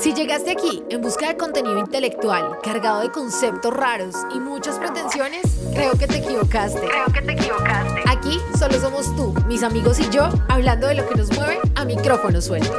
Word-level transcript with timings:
Si 0.00 0.14
llegaste 0.14 0.52
aquí 0.52 0.82
en 0.88 1.02
busca 1.02 1.28
de 1.28 1.36
contenido 1.36 1.78
intelectual, 1.78 2.58
cargado 2.62 3.02
de 3.02 3.10
conceptos 3.10 3.70
raros 3.70 4.14
y 4.34 4.40
muchas 4.40 4.78
pretensiones, 4.78 5.42
creo 5.74 5.92
que 5.92 6.06
te 6.06 6.16
equivocaste. 6.16 6.80
Creo 6.80 7.12
que 7.12 7.20
te 7.20 7.32
equivocaste. 7.32 8.00
Aquí 8.06 8.40
solo 8.58 8.80
somos 8.80 9.14
tú, 9.14 9.34
mis 9.46 9.62
amigos 9.62 10.00
y 10.00 10.08
yo, 10.08 10.30
hablando 10.48 10.86
de 10.86 10.94
lo 10.94 11.06
que 11.06 11.16
nos 11.16 11.30
mueve 11.36 11.60
a 11.74 11.84
micrófono 11.84 12.40
suelto. 12.40 12.72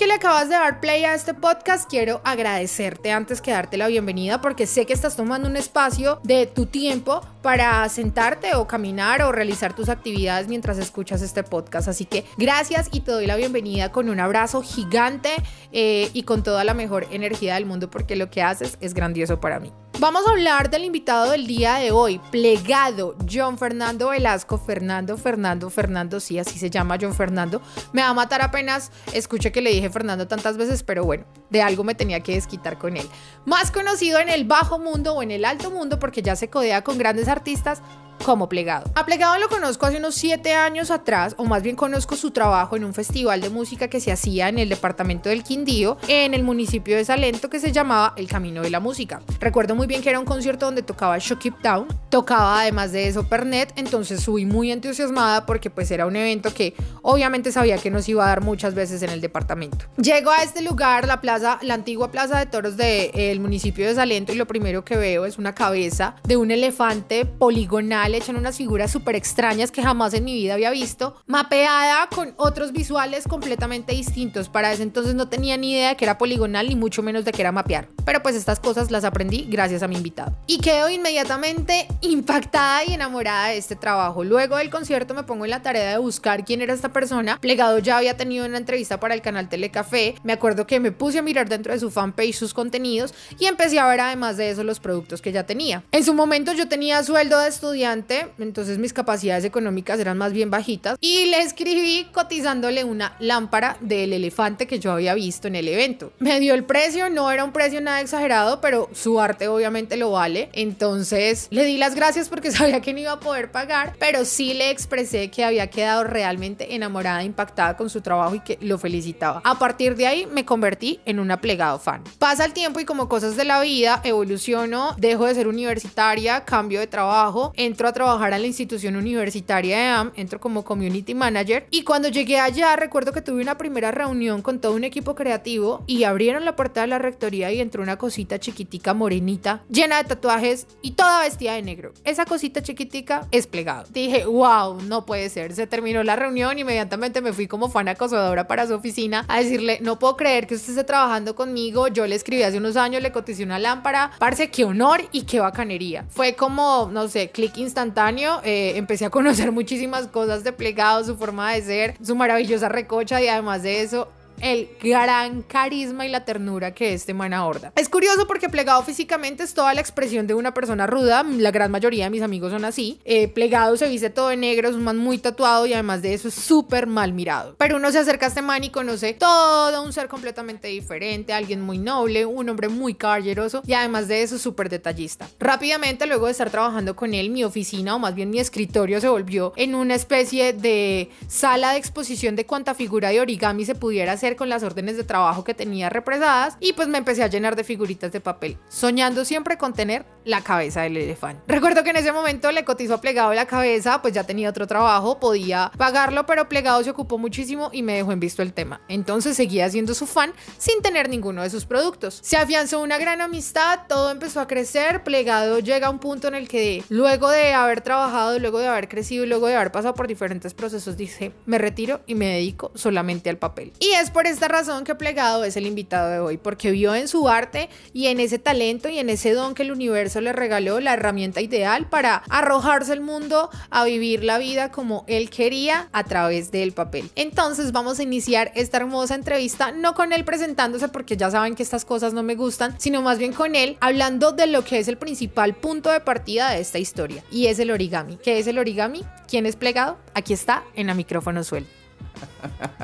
Que 0.00 0.06
le 0.06 0.14
acabas 0.14 0.48
de 0.48 0.54
dar 0.54 0.80
play 0.80 1.04
a 1.04 1.12
este 1.12 1.34
podcast, 1.34 1.86
quiero 1.86 2.22
agradecerte 2.24 3.12
antes 3.12 3.42
que 3.42 3.50
darte 3.50 3.76
la 3.76 3.86
bienvenida 3.86 4.40
porque 4.40 4.66
sé 4.66 4.86
que 4.86 4.94
estás 4.94 5.14
tomando 5.14 5.46
un 5.46 5.56
espacio 5.58 6.20
de 6.24 6.46
tu 6.46 6.64
tiempo 6.64 7.20
para 7.42 7.86
sentarte 7.90 8.54
o 8.54 8.66
caminar 8.66 9.20
o 9.20 9.30
realizar 9.30 9.74
tus 9.76 9.90
actividades 9.90 10.48
mientras 10.48 10.78
escuchas 10.78 11.20
este 11.20 11.42
podcast. 11.42 11.86
Así 11.86 12.06
que 12.06 12.24
gracias 12.38 12.88
y 12.92 13.00
te 13.00 13.12
doy 13.12 13.26
la 13.26 13.36
bienvenida 13.36 13.92
con 13.92 14.08
un 14.08 14.20
abrazo 14.20 14.62
gigante 14.62 15.34
eh, 15.70 16.08
y 16.14 16.22
con 16.22 16.42
toda 16.42 16.64
la 16.64 16.72
mejor 16.72 17.06
energía 17.10 17.52
del 17.52 17.66
mundo 17.66 17.90
porque 17.90 18.16
lo 18.16 18.30
que 18.30 18.40
haces 18.40 18.78
es 18.80 18.94
grandioso 18.94 19.38
para 19.38 19.60
mí. 19.60 19.70
Vamos 20.00 20.26
a 20.26 20.30
hablar 20.30 20.70
del 20.70 20.86
invitado 20.86 21.32
del 21.32 21.46
día 21.46 21.74
de 21.74 21.90
hoy, 21.90 22.22
plegado, 22.30 23.16
John 23.30 23.58
Fernando 23.58 24.08
Velasco, 24.08 24.56
Fernando, 24.56 25.18
Fernando, 25.18 25.68
Fernando, 25.68 26.20
sí, 26.20 26.38
así 26.38 26.58
se 26.58 26.70
llama 26.70 26.96
John 26.98 27.12
Fernando. 27.12 27.60
Me 27.92 28.00
va 28.00 28.08
a 28.08 28.14
matar 28.14 28.40
apenas 28.40 28.92
escuché 29.12 29.52
que 29.52 29.60
le 29.60 29.68
dije 29.68 29.90
Fernando 29.90 30.26
tantas 30.26 30.56
veces, 30.56 30.84
pero 30.84 31.04
bueno, 31.04 31.24
de 31.50 31.60
algo 31.60 31.84
me 31.84 31.94
tenía 31.94 32.20
que 32.20 32.32
desquitar 32.32 32.78
con 32.78 32.96
él. 32.96 33.06
Más 33.44 33.70
conocido 33.70 34.18
en 34.20 34.30
el 34.30 34.46
bajo 34.46 34.78
mundo 34.78 35.12
o 35.12 35.22
en 35.22 35.32
el 35.32 35.44
alto 35.44 35.70
mundo 35.70 35.98
porque 35.98 36.22
ya 36.22 36.34
se 36.34 36.48
codea 36.48 36.82
con 36.82 36.96
grandes 36.96 37.28
artistas 37.28 37.82
como 38.24 38.48
Plegado. 38.48 38.90
A 38.94 39.04
Plegado 39.04 39.38
lo 39.38 39.48
conozco 39.48 39.86
hace 39.86 39.96
unos 39.96 40.14
7 40.14 40.52
años 40.54 40.90
atrás, 40.90 41.34
o 41.38 41.44
más 41.44 41.62
bien 41.62 41.76
conozco 41.76 42.16
su 42.16 42.30
trabajo 42.30 42.76
en 42.76 42.84
un 42.84 42.94
festival 42.94 43.40
de 43.40 43.50
música 43.50 43.88
que 43.88 44.00
se 44.00 44.12
hacía 44.12 44.48
en 44.48 44.58
el 44.58 44.68
departamento 44.68 45.28
del 45.28 45.42
Quindío, 45.42 45.96
en 46.08 46.34
el 46.34 46.42
municipio 46.42 46.96
de 46.96 47.04
Salento, 47.04 47.50
que 47.50 47.60
se 47.60 47.72
llamaba 47.72 48.14
El 48.16 48.28
Camino 48.28 48.62
de 48.62 48.70
la 48.70 48.80
Música. 48.80 49.20
Recuerdo 49.40 49.74
muy 49.74 49.86
bien 49.86 50.02
que 50.02 50.10
era 50.10 50.18
un 50.18 50.24
concierto 50.24 50.66
donde 50.66 50.82
tocaba 50.82 51.18
Shock 51.18 51.46
It 51.46 51.54
Down, 51.62 51.88
tocaba 52.08 52.60
además 52.60 52.92
de 52.92 53.08
eso 53.08 53.28
Pernet, 53.28 53.72
entonces 53.76 54.20
subí 54.20 54.44
muy 54.44 54.70
entusiasmada 54.70 55.46
porque 55.46 55.70
pues 55.70 55.90
era 55.90 56.06
un 56.06 56.16
evento 56.16 56.52
que 56.52 56.74
obviamente 57.02 57.52
sabía 57.52 57.78
que 57.78 57.90
nos 57.90 58.08
iba 58.08 58.24
a 58.24 58.28
dar 58.28 58.42
muchas 58.42 58.74
veces 58.74 59.02
en 59.02 59.10
el 59.10 59.20
departamento. 59.20 59.86
Llego 59.96 60.30
a 60.30 60.42
este 60.42 60.62
lugar, 60.62 61.06
la 61.06 61.20
plaza, 61.20 61.58
la 61.62 61.74
antigua 61.74 62.10
plaza 62.10 62.38
de 62.38 62.46
toros 62.46 62.76
del 62.76 63.40
municipio 63.40 63.86
de 63.86 63.94
Salento 63.94 64.32
y 64.32 64.36
lo 64.36 64.46
primero 64.46 64.84
que 64.84 64.96
veo 64.96 65.24
es 65.24 65.38
una 65.38 65.54
cabeza 65.54 66.16
de 66.24 66.36
un 66.36 66.50
elefante 66.50 67.24
poligonal 67.24 68.09
le 68.10 68.18
echan 68.18 68.36
unas 68.36 68.56
figuras 68.56 68.90
súper 68.90 69.16
extrañas 69.16 69.70
que 69.70 69.82
jamás 69.82 70.14
en 70.14 70.24
mi 70.24 70.34
vida 70.34 70.54
había 70.54 70.70
visto, 70.70 71.16
mapeada 71.26 72.08
con 72.08 72.34
otros 72.36 72.72
visuales 72.72 73.26
completamente 73.26 73.92
distintos. 73.92 74.48
Para 74.48 74.72
ese 74.72 74.82
entonces 74.82 75.14
no 75.14 75.28
tenía 75.28 75.56
ni 75.56 75.72
idea 75.72 75.90
de 75.90 75.96
que 75.96 76.04
era 76.04 76.18
poligonal 76.18 76.68
ni 76.68 76.76
mucho 76.76 77.02
menos 77.02 77.24
de 77.24 77.32
que 77.32 77.42
era 77.42 77.52
mapear. 77.52 77.88
Pero 78.04 78.22
pues 78.22 78.34
estas 78.34 78.60
cosas 78.60 78.90
las 78.90 79.04
aprendí 79.04 79.46
gracias 79.48 79.82
a 79.82 79.88
mi 79.88 79.96
invitado. 79.96 80.36
Y 80.46 80.58
quedo 80.58 80.90
inmediatamente 80.90 81.86
impactada 82.00 82.84
y 82.84 82.94
enamorada 82.94 83.48
de 83.48 83.58
este 83.58 83.76
trabajo. 83.76 84.24
Luego 84.24 84.56
del 84.56 84.70
concierto 84.70 85.14
me 85.14 85.22
pongo 85.22 85.44
en 85.44 85.50
la 85.50 85.62
tarea 85.62 85.92
de 85.92 85.98
buscar 85.98 86.44
quién 86.44 86.60
era 86.60 86.74
esta 86.74 86.92
persona. 86.92 87.38
Plegado 87.40 87.78
ya 87.78 87.98
había 87.98 88.16
tenido 88.16 88.46
una 88.46 88.58
entrevista 88.58 89.00
para 89.00 89.14
el 89.14 89.22
canal 89.22 89.48
Telecafé. 89.48 90.14
Me 90.24 90.32
acuerdo 90.32 90.66
que 90.66 90.80
me 90.80 90.92
puse 90.92 91.18
a 91.18 91.22
mirar 91.22 91.48
dentro 91.48 91.72
de 91.72 91.80
su 91.80 91.90
fanpage 91.90 92.34
sus 92.34 92.54
contenidos 92.54 93.14
y 93.38 93.46
empecé 93.46 93.78
a 93.78 93.86
ver 93.86 94.00
además 94.00 94.36
de 94.36 94.50
eso 94.50 94.64
los 94.64 94.80
productos 94.80 95.22
que 95.22 95.32
ya 95.32 95.44
tenía. 95.44 95.84
En 95.92 96.04
su 96.04 96.14
momento 96.14 96.52
yo 96.52 96.68
tenía 96.68 97.02
sueldo 97.02 97.38
de 97.38 97.48
estudiante 97.48 97.99
entonces 98.38 98.78
mis 98.78 98.92
capacidades 98.92 99.44
económicas 99.44 99.98
eran 100.00 100.18
más 100.18 100.32
bien 100.32 100.50
bajitas 100.50 100.96
y 101.00 101.26
le 101.26 101.40
escribí 101.40 102.08
cotizándole 102.12 102.84
una 102.84 103.14
lámpara 103.18 103.76
del 103.80 104.12
elefante 104.12 104.66
que 104.66 104.78
yo 104.78 104.92
había 104.92 105.14
visto 105.14 105.48
en 105.48 105.56
el 105.56 105.68
evento. 105.68 106.12
Me 106.18 106.40
dio 106.40 106.54
el 106.54 106.64
precio, 106.64 107.10
no 107.10 107.30
era 107.30 107.44
un 107.44 107.52
precio 107.52 107.80
nada 107.80 108.00
exagerado, 108.00 108.60
pero 108.60 108.88
su 108.92 109.20
arte 109.20 109.48
obviamente 109.48 109.96
lo 109.96 110.12
vale. 110.12 110.50
Entonces 110.52 111.48
le 111.50 111.64
di 111.64 111.76
las 111.76 111.94
gracias 111.94 112.28
porque 112.28 112.50
sabía 112.50 112.80
que 112.80 112.92
no 112.92 113.00
iba 113.00 113.12
a 113.12 113.20
poder 113.20 113.50
pagar, 113.50 113.94
pero 113.98 114.24
sí 114.24 114.54
le 114.54 114.70
expresé 114.70 115.30
que 115.30 115.44
había 115.44 115.68
quedado 115.68 116.04
realmente 116.04 116.74
enamorada, 116.74 117.22
impactada 117.22 117.76
con 117.76 117.90
su 117.90 118.00
trabajo 118.00 118.34
y 118.34 118.40
que 118.40 118.58
lo 118.60 118.78
felicitaba. 118.78 119.42
A 119.44 119.58
partir 119.58 119.96
de 119.96 120.06
ahí 120.06 120.26
me 120.26 120.44
convertí 120.44 121.00
en 121.04 121.20
una 121.20 121.40
plegado 121.40 121.78
fan. 121.78 122.02
Pasa 122.18 122.44
el 122.44 122.52
tiempo 122.52 122.80
y 122.80 122.84
como 122.84 123.08
cosas 123.08 123.36
de 123.36 123.44
la 123.44 123.60
vida 123.60 124.00
evoluciono, 124.04 124.94
dejo 124.98 125.26
de 125.26 125.34
ser 125.34 125.48
universitaria, 125.48 126.44
cambio 126.44 126.80
de 126.80 126.86
trabajo, 126.86 127.52
entro 127.56 127.88
a 127.88 127.89
trabajar 127.92 128.32
a 128.32 128.38
la 128.38 128.46
institución 128.46 128.96
universitaria 128.96 129.76
de 129.76 129.84
AM, 129.84 130.12
entro 130.16 130.40
como 130.40 130.64
community 130.64 131.14
manager 131.14 131.66
y 131.70 131.82
cuando 131.82 132.08
llegué 132.08 132.38
allá 132.38 132.76
recuerdo 132.76 133.12
que 133.12 133.22
tuve 133.22 133.42
una 133.42 133.58
primera 133.58 133.90
reunión 133.90 134.42
con 134.42 134.60
todo 134.60 134.74
un 134.74 134.84
equipo 134.84 135.14
creativo 135.14 135.82
y 135.86 136.04
abrieron 136.04 136.44
la 136.44 136.56
puerta 136.56 136.82
de 136.82 136.86
la 136.86 136.98
rectoría 136.98 137.52
y 137.52 137.60
entró 137.60 137.82
una 137.82 137.98
cosita 137.98 138.38
chiquitica 138.38 138.94
morenita, 138.94 139.62
llena 139.70 139.98
de 139.98 140.04
tatuajes 140.04 140.66
y 140.82 140.92
toda 140.92 141.22
vestida 141.22 141.54
de 141.54 141.62
negro. 141.62 141.92
Esa 142.04 142.24
cosita 142.24 142.62
chiquitica 142.62 143.26
es 143.30 143.46
plegado. 143.46 143.86
Dije, 143.90 144.24
wow, 144.24 144.80
no 144.82 145.06
puede 145.06 145.28
ser. 145.28 145.54
Se 145.54 145.66
terminó 145.66 146.02
la 146.02 146.16
reunión, 146.16 146.58
inmediatamente 146.58 147.20
me 147.20 147.32
fui 147.32 147.46
como 147.46 147.68
fan 147.68 147.88
acosadora 147.88 148.46
para 148.46 148.66
su 148.66 148.74
oficina 148.74 149.24
a 149.28 149.40
decirle, 149.40 149.78
no 149.82 149.98
puedo 149.98 150.16
creer 150.16 150.46
que 150.46 150.54
usted 150.54 150.70
esté 150.70 150.84
trabajando 150.84 151.34
conmigo, 151.34 151.88
yo 151.88 152.06
le 152.06 152.14
escribí 152.14 152.42
hace 152.42 152.58
unos 152.58 152.76
años, 152.76 153.02
le 153.02 153.12
coticé 153.12 153.42
una 153.42 153.58
lámpara, 153.58 154.12
parce, 154.18 154.50
qué 154.50 154.64
honor 154.64 155.02
y 155.12 155.22
qué 155.22 155.40
bacanería. 155.40 156.04
Fue 156.08 156.34
como, 156.34 156.88
no 156.92 157.08
sé, 157.08 157.30
clic 157.30 157.56
instantáneo 157.56 157.79
instantáneo, 157.80 158.40
eh, 158.44 158.72
empecé 158.76 159.06
a 159.06 159.10
conocer 159.10 159.52
muchísimas 159.52 160.06
cosas 160.06 160.44
de 160.44 160.52
plegado, 160.52 161.04
su 161.04 161.16
forma 161.16 161.52
de 161.52 161.62
ser, 161.62 161.96
su 162.02 162.14
maravillosa 162.14 162.68
recocha 162.68 163.20
y 163.22 163.28
además 163.28 163.62
de 163.62 163.82
eso, 163.82 164.08
el 164.40 164.68
gran 164.82 165.42
carisma 165.42 166.06
y 166.06 166.08
la 166.08 166.24
ternura 166.24 166.72
que 166.72 166.94
este 166.94 167.14
man 167.14 167.32
aborda. 167.32 167.72
Es 167.76 167.88
curioso 167.88 168.26
porque 168.26 168.48
plegado 168.48 168.82
físicamente 168.82 169.42
es 169.42 169.54
toda 169.54 169.74
la 169.74 169.80
expresión 169.80 170.26
de 170.26 170.34
una 170.34 170.54
persona 170.54 170.86
ruda, 170.86 171.22
la 171.22 171.50
gran 171.50 171.70
mayoría 171.70 172.04
de 172.04 172.10
mis 172.10 172.22
amigos 172.22 172.52
son 172.52 172.64
así. 172.64 173.00
Eh, 173.04 173.28
plegado 173.28 173.76
se 173.76 173.88
viste 173.88 174.10
todo 174.10 174.28
de 174.28 174.36
negro, 174.36 174.68
es 174.68 174.74
un 174.74 174.84
man 174.84 174.96
muy 174.96 175.18
tatuado 175.18 175.66
y 175.66 175.72
además 175.72 176.02
de 176.02 176.14
eso 176.14 176.28
es 176.28 176.34
súper 176.34 176.86
mal 176.86 177.12
mirado. 177.12 177.54
Pero 177.58 177.76
uno 177.76 177.90
se 177.92 177.98
acerca 177.98 178.26
a 178.26 178.28
este 178.28 178.42
man 178.42 178.64
y 178.64 178.70
conoce 178.70 179.14
todo 179.14 179.82
un 179.82 179.92
ser 179.92 180.08
completamente 180.08 180.68
diferente, 180.68 181.32
alguien 181.32 181.60
muy 181.60 181.78
noble, 181.78 182.26
un 182.26 182.48
hombre 182.48 182.68
muy 182.68 182.94
caballeroso 182.94 183.62
y 183.66 183.72
además 183.72 184.08
de 184.08 184.22
eso 184.22 184.38
súper 184.38 184.68
detallista. 184.68 185.28
Rápidamente, 185.38 186.06
luego 186.06 186.26
de 186.26 186.32
estar 186.32 186.50
trabajando 186.50 186.96
con 186.96 187.14
él, 187.14 187.30
mi 187.30 187.44
oficina 187.44 187.94
o 187.96 187.98
más 187.98 188.14
bien 188.14 188.30
mi 188.30 188.40
escritorio 188.40 189.00
se 189.00 189.08
volvió 189.08 189.52
en 189.56 189.74
una 189.74 189.94
especie 189.94 190.52
de 190.52 191.10
sala 191.28 191.72
de 191.72 191.78
exposición 191.78 192.36
de 192.36 192.46
cuánta 192.46 192.74
figura 192.74 193.10
de 193.10 193.20
origami 193.20 193.64
se 193.64 193.74
pudiera 193.74 194.12
hacer 194.12 194.29
con 194.36 194.48
las 194.48 194.62
órdenes 194.62 194.96
de 194.96 195.04
trabajo 195.04 195.44
que 195.44 195.54
tenía 195.54 195.88
represadas 195.88 196.56
y 196.60 196.72
pues 196.72 196.88
me 196.88 196.98
empecé 196.98 197.22
a 197.22 197.28
llenar 197.28 197.56
de 197.56 197.64
figuritas 197.64 198.12
de 198.12 198.20
papel, 198.20 198.58
soñando 198.68 199.24
siempre 199.24 199.56
con 199.56 199.72
tener 199.72 200.04
la 200.24 200.42
cabeza 200.42 200.82
del 200.82 200.96
elefante. 200.96 201.42
Recuerdo 201.48 201.82
que 201.82 201.90
en 201.90 201.96
ese 201.96 202.12
momento 202.12 202.52
le 202.52 202.64
cotizó 202.64 202.94
a 202.94 203.00
Plegado 203.00 203.32
la 203.32 203.46
cabeza, 203.46 204.02
pues 204.02 204.12
ya 204.12 204.24
tenía 204.24 204.50
otro 204.50 204.66
trabajo, 204.66 205.18
podía 205.18 205.72
pagarlo, 205.78 206.26
pero 206.26 206.48
Plegado 206.48 206.82
se 206.84 206.90
ocupó 206.90 207.16
muchísimo 207.16 207.70
y 207.72 207.82
me 207.82 207.94
dejó 207.94 208.12
en 208.12 208.20
visto 208.20 208.42
el 208.42 208.52
tema. 208.52 208.82
Entonces 208.88 209.36
seguía 209.36 209.68
siendo 209.70 209.94
su 209.94 210.06
fan 210.06 210.32
sin 210.58 210.82
tener 210.82 211.08
ninguno 211.08 211.42
de 211.42 211.50
sus 211.50 211.64
productos. 211.64 212.20
Se 212.22 212.36
afianzó 212.36 212.80
una 212.80 212.98
gran 212.98 213.20
amistad, 213.20 213.80
todo 213.88 214.10
empezó 214.10 214.40
a 214.40 214.46
crecer, 214.46 215.02
Plegado 215.04 215.58
llega 215.60 215.86
a 215.86 215.90
un 215.90 215.98
punto 215.98 216.28
en 216.28 216.34
el 216.34 216.48
que 216.48 216.84
luego 216.88 217.30
de 217.30 217.54
haber 217.54 217.80
trabajado, 217.80 218.38
luego 218.38 218.58
de 218.58 218.68
haber 218.68 218.88
crecido 218.88 219.24
luego 219.30 219.46
de 219.46 219.56
haber 219.56 219.72
pasado 219.72 219.94
por 219.94 220.08
diferentes 220.08 220.54
procesos, 220.54 220.96
dice, 220.96 221.32
me 221.46 221.58
retiro 221.58 222.00
y 222.06 222.14
me 222.14 222.26
dedico 222.26 222.72
solamente 222.74 223.30
al 223.30 223.38
papel. 223.38 223.72
Y 223.78 223.92
es 223.92 224.09
por 224.10 224.26
esta 224.26 224.48
razón 224.48 224.84
que 224.84 224.94
Plegado 224.94 225.44
es 225.44 225.56
el 225.56 225.66
invitado 225.66 226.10
de 226.10 226.18
hoy, 226.18 226.36
porque 226.36 226.70
vio 226.70 226.94
en 226.94 227.08
su 227.08 227.28
arte 227.28 227.68
y 227.92 228.06
en 228.06 228.20
ese 228.20 228.38
talento 228.38 228.88
y 228.88 228.98
en 228.98 229.08
ese 229.08 229.32
don 229.32 229.54
que 229.54 229.62
el 229.62 229.72
universo 229.72 230.20
le 230.20 230.32
regaló 230.32 230.80
la 230.80 230.94
herramienta 230.94 231.40
ideal 231.40 231.88
para 231.88 232.22
arrojarse 232.28 232.92
al 232.92 233.00
mundo 233.00 233.50
a 233.70 233.84
vivir 233.84 234.24
la 234.24 234.38
vida 234.38 234.70
como 234.70 235.04
él 235.06 235.30
quería 235.30 235.88
a 235.92 236.04
través 236.04 236.50
del 236.50 236.72
papel. 236.72 237.10
Entonces 237.14 237.72
vamos 237.72 237.98
a 237.98 238.02
iniciar 238.02 238.52
esta 238.54 238.78
hermosa 238.78 239.14
entrevista, 239.14 239.72
no 239.72 239.94
con 239.94 240.12
él 240.12 240.24
presentándose 240.24 240.88
porque 240.88 241.16
ya 241.16 241.30
saben 241.30 241.54
que 241.54 241.62
estas 241.62 241.84
cosas 241.84 242.12
no 242.12 242.22
me 242.22 242.34
gustan, 242.34 242.74
sino 242.78 243.02
más 243.02 243.18
bien 243.18 243.32
con 243.32 243.54
él 243.54 243.76
hablando 243.80 244.32
de 244.32 244.46
lo 244.46 244.64
que 244.64 244.78
es 244.78 244.88
el 244.88 244.98
principal 244.98 245.54
punto 245.54 245.90
de 245.90 246.00
partida 246.00 246.50
de 246.50 246.60
esta 246.60 246.78
historia 246.78 247.24
y 247.30 247.46
es 247.46 247.58
el 247.58 247.70
origami. 247.70 248.16
¿Qué 248.16 248.38
es 248.38 248.46
el 248.46 248.58
origami? 248.58 249.04
¿Quién 249.28 249.46
es 249.46 249.56
plegado? 249.56 249.98
Aquí 250.14 250.32
está 250.32 250.64
en 250.74 250.88
la 250.88 250.94
micrófono 250.94 251.44
suelto. 251.44 251.70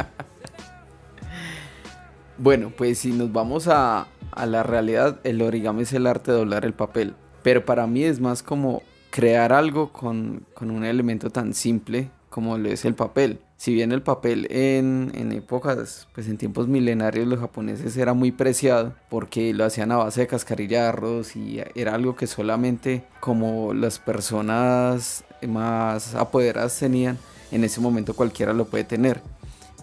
Bueno, 2.39 2.71
pues 2.77 2.99
si 2.99 3.13
nos 3.13 3.33
vamos 3.33 3.67
a, 3.67 4.09
la 4.37 4.63
realidad, 4.63 5.21
el 5.25 5.41
origami 5.41 5.83
es 5.83 5.93
el 5.95 6.07
arte 6.07 6.33
de 6.33 6.39
doblar 6.39 6.67
el 6.67 6.75
papel. 6.75 7.15
Pero 7.43 7.65
para 7.65 7.87
mí 7.87 8.05
es 8.05 8.21
más 8.21 8.43
como 8.43 8.83
crear 9.11 9.55
algo 9.55 9.93
con, 9.93 10.45
un 10.61 10.85
elemento 10.85 11.31
tan 11.31 11.55
simple 11.55 12.11
como 12.29 12.59
lo 12.59 12.69
es 12.69 12.85
el 12.85 12.95
papel. 12.95 13.41
Si 13.57 13.73
bien 13.73 13.93
el 13.93 14.03
papel 14.03 14.47
en, 14.51 15.11
en, 15.15 15.33
épocas, 15.33 16.07
pues 16.15 16.29
en 16.29 16.37
tiempos 16.37 16.69
milenarios 16.69 17.27
los 17.27 17.41
japoneses 17.41 17.97
era 17.97 18.13
muy 18.13 18.31
preciado 18.31 18.93
porque 19.09 19.55
lo 19.55 19.65
hacían 19.65 19.91
a 19.91 19.97
base 19.97 20.21
de 20.21 20.27
cascarilla 20.27 20.83
de 20.83 20.89
arroz 20.89 21.37
y 21.37 21.63
era 21.75 21.95
algo 21.95 22.17
que 22.17 22.27
solamente 22.27 23.05
como 23.21 23.73
las 23.73 23.99
personas 23.99 25.25
más 25.49 26.15
apoderadas 26.15 26.79
tenían, 26.79 27.17
en 27.51 27.65
ese 27.65 27.81
momento 27.81 28.13
cualquiera 28.13 28.53
lo 28.53 28.67
puede 28.67 28.85
tener 28.85 29.23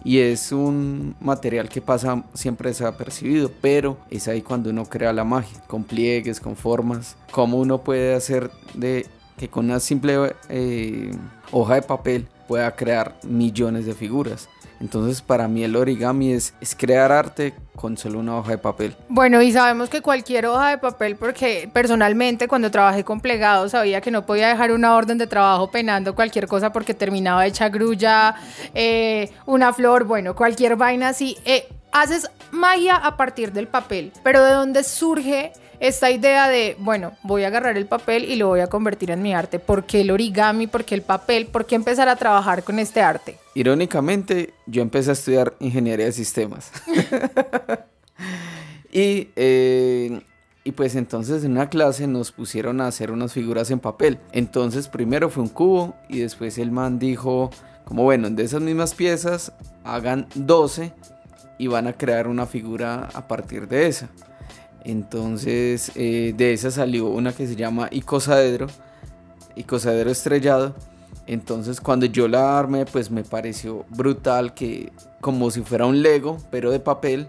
y 0.04 0.18
es 0.18 0.52
un 0.52 1.16
material 1.20 1.68
que 1.68 1.80
pasa 1.80 2.22
siempre 2.34 2.68
desapercibido, 2.68 3.50
pero 3.60 3.96
es 4.10 4.28
ahí 4.28 4.42
cuando 4.42 4.70
uno 4.70 4.84
crea 4.84 5.12
la 5.12 5.24
magia, 5.24 5.58
con 5.66 5.82
pliegues, 5.82 6.40
con 6.40 6.56
formas, 6.56 7.16
cómo 7.30 7.58
uno 7.58 7.82
puede 7.82 8.14
hacer 8.14 8.50
de 8.74 9.06
que 9.38 9.48
con 9.48 9.64
una 9.64 9.80
simple 9.80 10.34
eh, 10.48 11.10
hoja 11.50 11.76
de 11.76 11.82
papel 11.82 12.28
pueda 12.46 12.76
crear 12.76 13.16
millones 13.24 13.86
de 13.86 13.94
figuras. 13.94 14.48
Entonces 14.80 15.22
para 15.22 15.48
mí 15.48 15.64
el 15.64 15.76
origami 15.76 16.32
es, 16.32 16.54
crear 16.76 17.12
arte 17.12 17.54
con 17.76 17.96
solo 17.96 18.18
una 18.18 18.36
hoja 18.36 18.52
de 18.52 18.58
papel. 18.58 18.96
Bueno, 19.08 19.40
y 19.42 19.52
sabemos 19.52 19.88
que 19.88 20.00
cualquier 20.00 20.46
hoja 20.46 20.70
de 20.70 20.78
papel, 20.78 21.16
porque 21.16 21.68
personalmente 21.72 22.48
cuando 22.48 22.70
trabajé 22.70 23.04
con 23.04 23.20
plegados 23.20 23.72
sabía 23.72 24.00
que 24.00 24.10
no 24.10 24.26
podía 24.26 24.48
dejar 24.48 24.72
una 24.72 24.94
orden 24.94 25.18
de 25.18 25.26
trabajo 25.26 25.70
penando 25.70 26.14
cualquier 26.14 26.46
cosa 26.46 26.72
porque 26.72 26.94
terminaba 26.94 27.46
hecha 27.46 27.68
grulla, 27.68 28.34
eh, 28.74 29.30
una 29.46 29.72
flor, 29.72 30.04
bueno, 30.04 30.34
cualquier 30.34 30.76
vaina 30.76 31.08
así. 31.08 31.36
Eh, 31.44 31.68
haces 31.92 32.30
magia 32.50 32.96
a 32.96 33.16
partir 33.16 33.52
del 33.52 33.68
papel, 33.68 34.12
pero 34.22 34.42
¿de 34.44 34.52
dónde 34.52 34.82
surge 34.84 35.52
esta 35.80 36.10
idea 36.10 36.48
de, 36.48 36.76
bueno, 36.78 37.12
voy 37.22 37.44
a 37.44 37.48
agarrar 37.48 37.76
el 37.76 37.86
papel 37.86 38.24
y 38.24 38.36
lo 38.36 38.48
voy 38.48 38.60
a 38.60 38.68
convertir 38.68 39.10
en 39.10 39.22
mi 39.22 39.34
arte. 39.34 39.58
¿Por 39.58 39.84
qué 39.84 40.00
el 40.00 40.10
origami? 40.10 40.66
¿Por 40.66 40.84
qué 40.84 40.94
el 40.94 41.02
papel? 41.02 41.46
¿Por 41.46 41.66
qué 41.66 41.74
empezar 41.74 42.08
a 42.08 42.16
trabajar 42.16 42.62
con 42.62 42.78
este 42.78 43.02
arte? 43.02 43.38
Irónicamente, 43.54 44.54
yo 44.66 44.82
empecé 44.82 45.10
a 45.10 45.12
estudiar 45.12 45.54
ingeniería 45.60 46.06
de 46.06 46.12
sistemas. 46.12 46.72
y, 48.92 49.28
eh, 49.36 50.20
y 50.64 50.72
pues 50.72 50.96
entonces 50.96 51.44
en 51.44 51.52
una 51.52 51.68
clase 51.68 52.06
nos 52.06 52.32
pusieron 52.32 52.80
a 52.80 52.86
hacer 52.86 53.10
unas 53.10 53.34
figuras 53.34 53.70
en 53.70 53.80
papel. 53.80 54.18
Entonces 54.32 54.88
primero 54.88 55.28
fue 55.28 55.42
un 55.42 55.50
cubo 55.50 55.94
y 56.08 56.20
después 56.20 56.56
el 56.56 56.70
man 56.70 56.98
dijo, 56.98 57.50
como 57.84 58.02
bueno, 58.02 58.30
de 58.30 58.42
esas 58.42 58.62
mismas 58.62 58.94
piezas 58.94 59.52
hagan 59.84 60.26
12 60.34 60.94
y 61.58 61.66
van 61.66 61.86
a 61.86 61.92
crear 61.92 62.26
una 62.26 62.46
figura 62.46 63.10
a 63.12 63.28
partir 63.28 63.68
de 63.68 63.88
esa. 63.88 64.08
Entonces 64.84 65.92
eh, 65.96 66.32
de 66.34 66.54
esa 66.54 66.70
salió 66.70 67.08
una 67.08 67.34
que 67.34 67.46
se 67.46 67.56
llama 67.56 67.88
icosaedro, 67.90 68.68
icosaedro 69.56 70.10
estrellado. 70.10 70.74
Entonces 71.26 71.80
cuando 71.80 72.06
yo 72.06 72.28
la 72.28 72.58
armé 72.58 72.84
pues 72.86 73.10
me 73.10 73.24
pareció 73.24 73.84
brutal 73.88 74.54
que 74.54 74.92
como 75.20 75.50
si 75.50 75.62
fuera 75.62 75.86
un 75.86 76.02
Lego 76.02 76.38
pero 76.50 76.70
de 76.70 76.80
papel. 76.80 77.28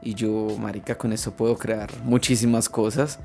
Y 0.00 0.14
yo, 0.14 0.48
marica, 0.58 0.96
con 0.96 1.12
eso 1.12 1.32
puedo 1.32 1.56
crear 1.58 1.90
muchísimas 2.04 2.68
cosas. 2.68 3.18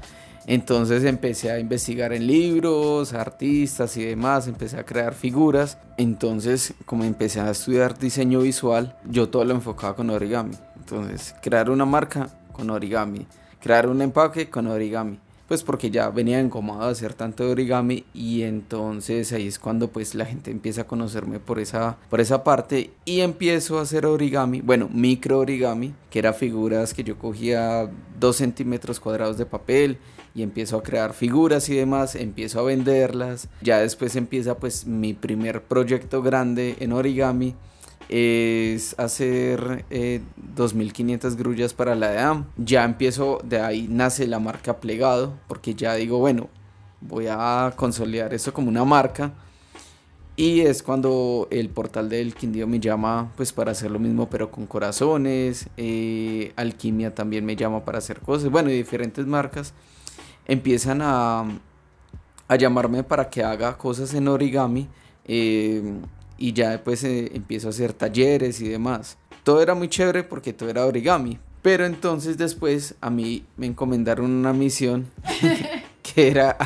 Entonces 0.48 1.04
empecé 1.04 1.52
a 1.52 1.60
investigar 1.60 2.12
en 2.14 2.28
libros, 2.28 3.14
artistas 3.14 3.96
y 3.96 4.04
demás, 4.04 4.48
empecé 4.48 4.78
a 4.78 4.84
crear 4.84 5.14
figuras. 5.14 5.78
Entonces, 5.98 6.74
como 6.86 7.04
empecé 7.04 7.40
a 7.40 7.52
estudiar 7.52 7.98
diseño 7.98 8.40
visual, 8.40 8.98
yo 9.06 9.30
todo 9.30 9.46
lo 9.46 9.54
enfocaba 9.54 9.96
con 9.96 10.10
origami. 10.10 10.56
Entonces, 10.76 11.36
crear 11.42 11.70
una 11.70 11.86
marca 11.86 12.28
con 12.52 12.70
origami 12.72 13.28
crear 13.64 13.88
un 13.88 14.02
empaque 14.02 14.50
con 14.50 14.68
origami. 14.68 15.18
Pues 15.54 15.62
porque 15.62 15.92
ya 15.92 16.10
venía 16.10 16.42
incómodo 16.42 16.82
hacer 16.82 17.14
tanto 17.14 17.48
origami 17.48 18.06
y 18.12 18.42
entonces 18.42 19.32
ahí 19.34 19.46
es 19.46 19.60
cuando 19.60 19.90
pues 19.90 20.16
la 20.16 20.26
gente 20.26 20.50
empieza 20.50 20.82
a 20.82 20.88
conocerme 20.88 21.40
por 21.40 21.60
esa, 21.60 22.00
por 22.10 22.20
esa 22.22 22.44
parte 22.44 22.90
y 23.06 23.20
empiezo 23.20 23.78
a 23.78 23.84
hacer 23.84 24.08
origami, 24.08 24.62
bueno, 24.62 24.90
micro 24.92 25.38
origami, 25.38 25.94
que 26.10 26.18
era 26.18 26.34
figuras 26.34 26.96
que 26.96 27.04
yo 27.04 27.20
cogía 27.20 27.88
dos 28.20 28.38
centímetros 28.38 29.00
cuadrados 29.00 29.38
de 29.38 29.46
papel 29.46 30.00
y 30.34 30.42
empiezo 30.42 30.76
a 30.78 30.82
crear 30.82 31.14
figuras 31.14 31.70
y 31.70 31.76
demás, 31.76 32.16
empiezo 32.16 32.60
a 32.60 32.64
venderlas, 32.64 33.48
ya 33.62 33.78
después 33.78 34.16
empieza 34.16 34.58
pues 34.58 34.88
mi 34.88 35.14
primer 35.14 35.62
proyecto 35.62 36.24
grande 36.24 36.78
en 36.80 36.94
origami 36.94 37.54
es 38.10 38.98
hacer 39.00 39.86
2.500 39.90 41.32
eh, 41.32 41.36
grullas 41.38 41.74
para 41.74 41.96
la 41.96 42.14
EAM. 42.14 42.46
Ya 42.58 42.84
empiezo, 42.84 43.40
de 43.44 43.60
ahí 43.60 43.88
nace 43.90 44.28
la 44.28 44.40
marca 44.40 44.78
plegado, 44.78 45.34
porque 45.48 45.76
ya 45.76 45.96
digo, 45.96 46.20
bueno, 46.20 46.50
voy 47.02 47.28
a 47.30 47.74
consolidar 47.76 48.34
esto 48.34 48.54
como 48.54 48.70
una 48.70 48.86
marca. 48.86 49.34
Y 50.36 50.62
es 50.62 50.82
cuando 50.82 51.48
el 51.52 51.70
portal 51.70 52.10
del 52.10 52.34
Quindío 52.34 52.66
me 52.66 52.80
llama 52.80 53.32
pues 53.36 53.54
para 53.54 53.72
hacer 53.72 53.92
lo 53.92 54.00
mismo 54.00 54.30
pero 54.30 54.50
con 54.50 54.66
corazones. 54.66 55.68
Eh, 55.78 56.54
Alquimia 56.56 57.14
también 57.14 57.46
me 57.46 57.56
llama 57.56 57.86
para 57.86 58.00
hacer 58.00 58.20
cosas. 58.20 58.50
Bueno, 58.50 58.72
y 58.72 58.74
diferentes 58.74 59.28
marcas 59.28 59.74
empiezan 60.48 61.02
a, 61.04 61.46
a 62.48 62.56
llamarme 62.56 63.04
para 63.04 63.30
que 63.30 63.44
haga 63.44 63.78
cosas 63.78 64.14
en 64.16 64.28
origami. 64.28 64.88
Eh, 65.26 65.84
y 66.38 66.54
ya 66.54 66.72
después 66.72 67.04
eh, 67.04 67.32
empiezo 67.34 67.68
a 67.68 67.72
hacer 67.72 67.94
talleres 67.94 68.62
y 68.62 68.68
demás. 68.68 69.18
Todo 69.44 69.62
era 69.62 69.76
muy 69.76 69.90
chévere 69.90 70.24
porque 70.24 70.54
todo 70.54 70.70
era 70.70 70.86
origami. 70.86 71.40
Pero 71.62 71.86
entonces 71.86 72.38
después 72.38 72.96
a 73.00 73.10
mí 73.10 73.46
me 73.56 73.66
encomendaron 73.66 74.30
una 74.30 74.52
misión 74.52 75.10
que 76.04 76.28
era 76.28 76.58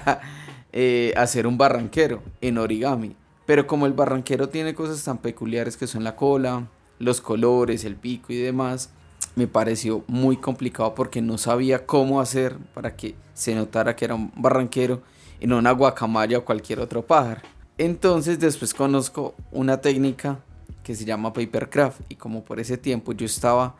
eh, 0.73 1.13
hacer 1.15 1.45
un 1.45 1.57
barranquero 1.57 2.23
en 2.41 2.57
origami. 2.57 3.15
Pero 3.45 3.67
como 3.67 3.85
el 3.85 3.93
barranquero 3.93 4.49
tiene 4.49 4.73
cosas 4.73 5.03
tan 5.03 5.19
peculiares 5.19 5.77
que 5.77 5.87
son 5.87 6.03
la 6.03 6.15
cola, 6.15 6.67
los 6.99 7.21
colores, 7.21 7.85
el 7.85 7.95
pico 7.95 8.33
y 8.33 8.37
demás, 8.37 8.89
me 9.35 9.47
pareció 9.47 10.03
muy 10.07 10.37
complicado 10.37 10.95
porque 10.95 11.21
no 11.21 11.37
sabía 11.37 11.85
cómo 11.85 12.19
hacer 12.19 12.57
para 12.73 12.95
que 12.95 13.15
se 13.35 13.53
notara 13.53 13.95
que 13.95 14.05
era 14.05 14.15
un 14.15 14.31
barranquero 14.35 15.03
y 15.39 15.45
no 15.45 15.59
una 15.59 15.71
guacamaya 15.71 16.39
o 16.39 16.45
cualquier 16.45 16.79
otro 16.79 17.05
pájaro. 17.05 17.41
Entonces 17.77 18.39
después 18.39 18.74
conozco 18.74 19.35
una 19.51 19.81
técnica 19.81 20.39
que 20.83 20.95
se 20.95 21.06
llama 21.06 21.33
Papercraft 21.33 22.01
y 22.09 22.15
como 22.15 22.44
por 22.44 22.59
ese 22.59 22.77
tiempo 22.77 23.13
yo 23.13 23.25
estaba 23.25 23.75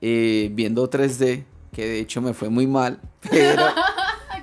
eh, 0.00 0.48
viendo 0.52 0.88
3D, 0.88 1.44
que 1.72 1.86
de 1.86 2.00
hecho 2.00 2.20
me 2.20 2.34
fue 2.34 2.48
muy 2.48 2.66
mal, 2.66 3.00
pero... 3.30 3.64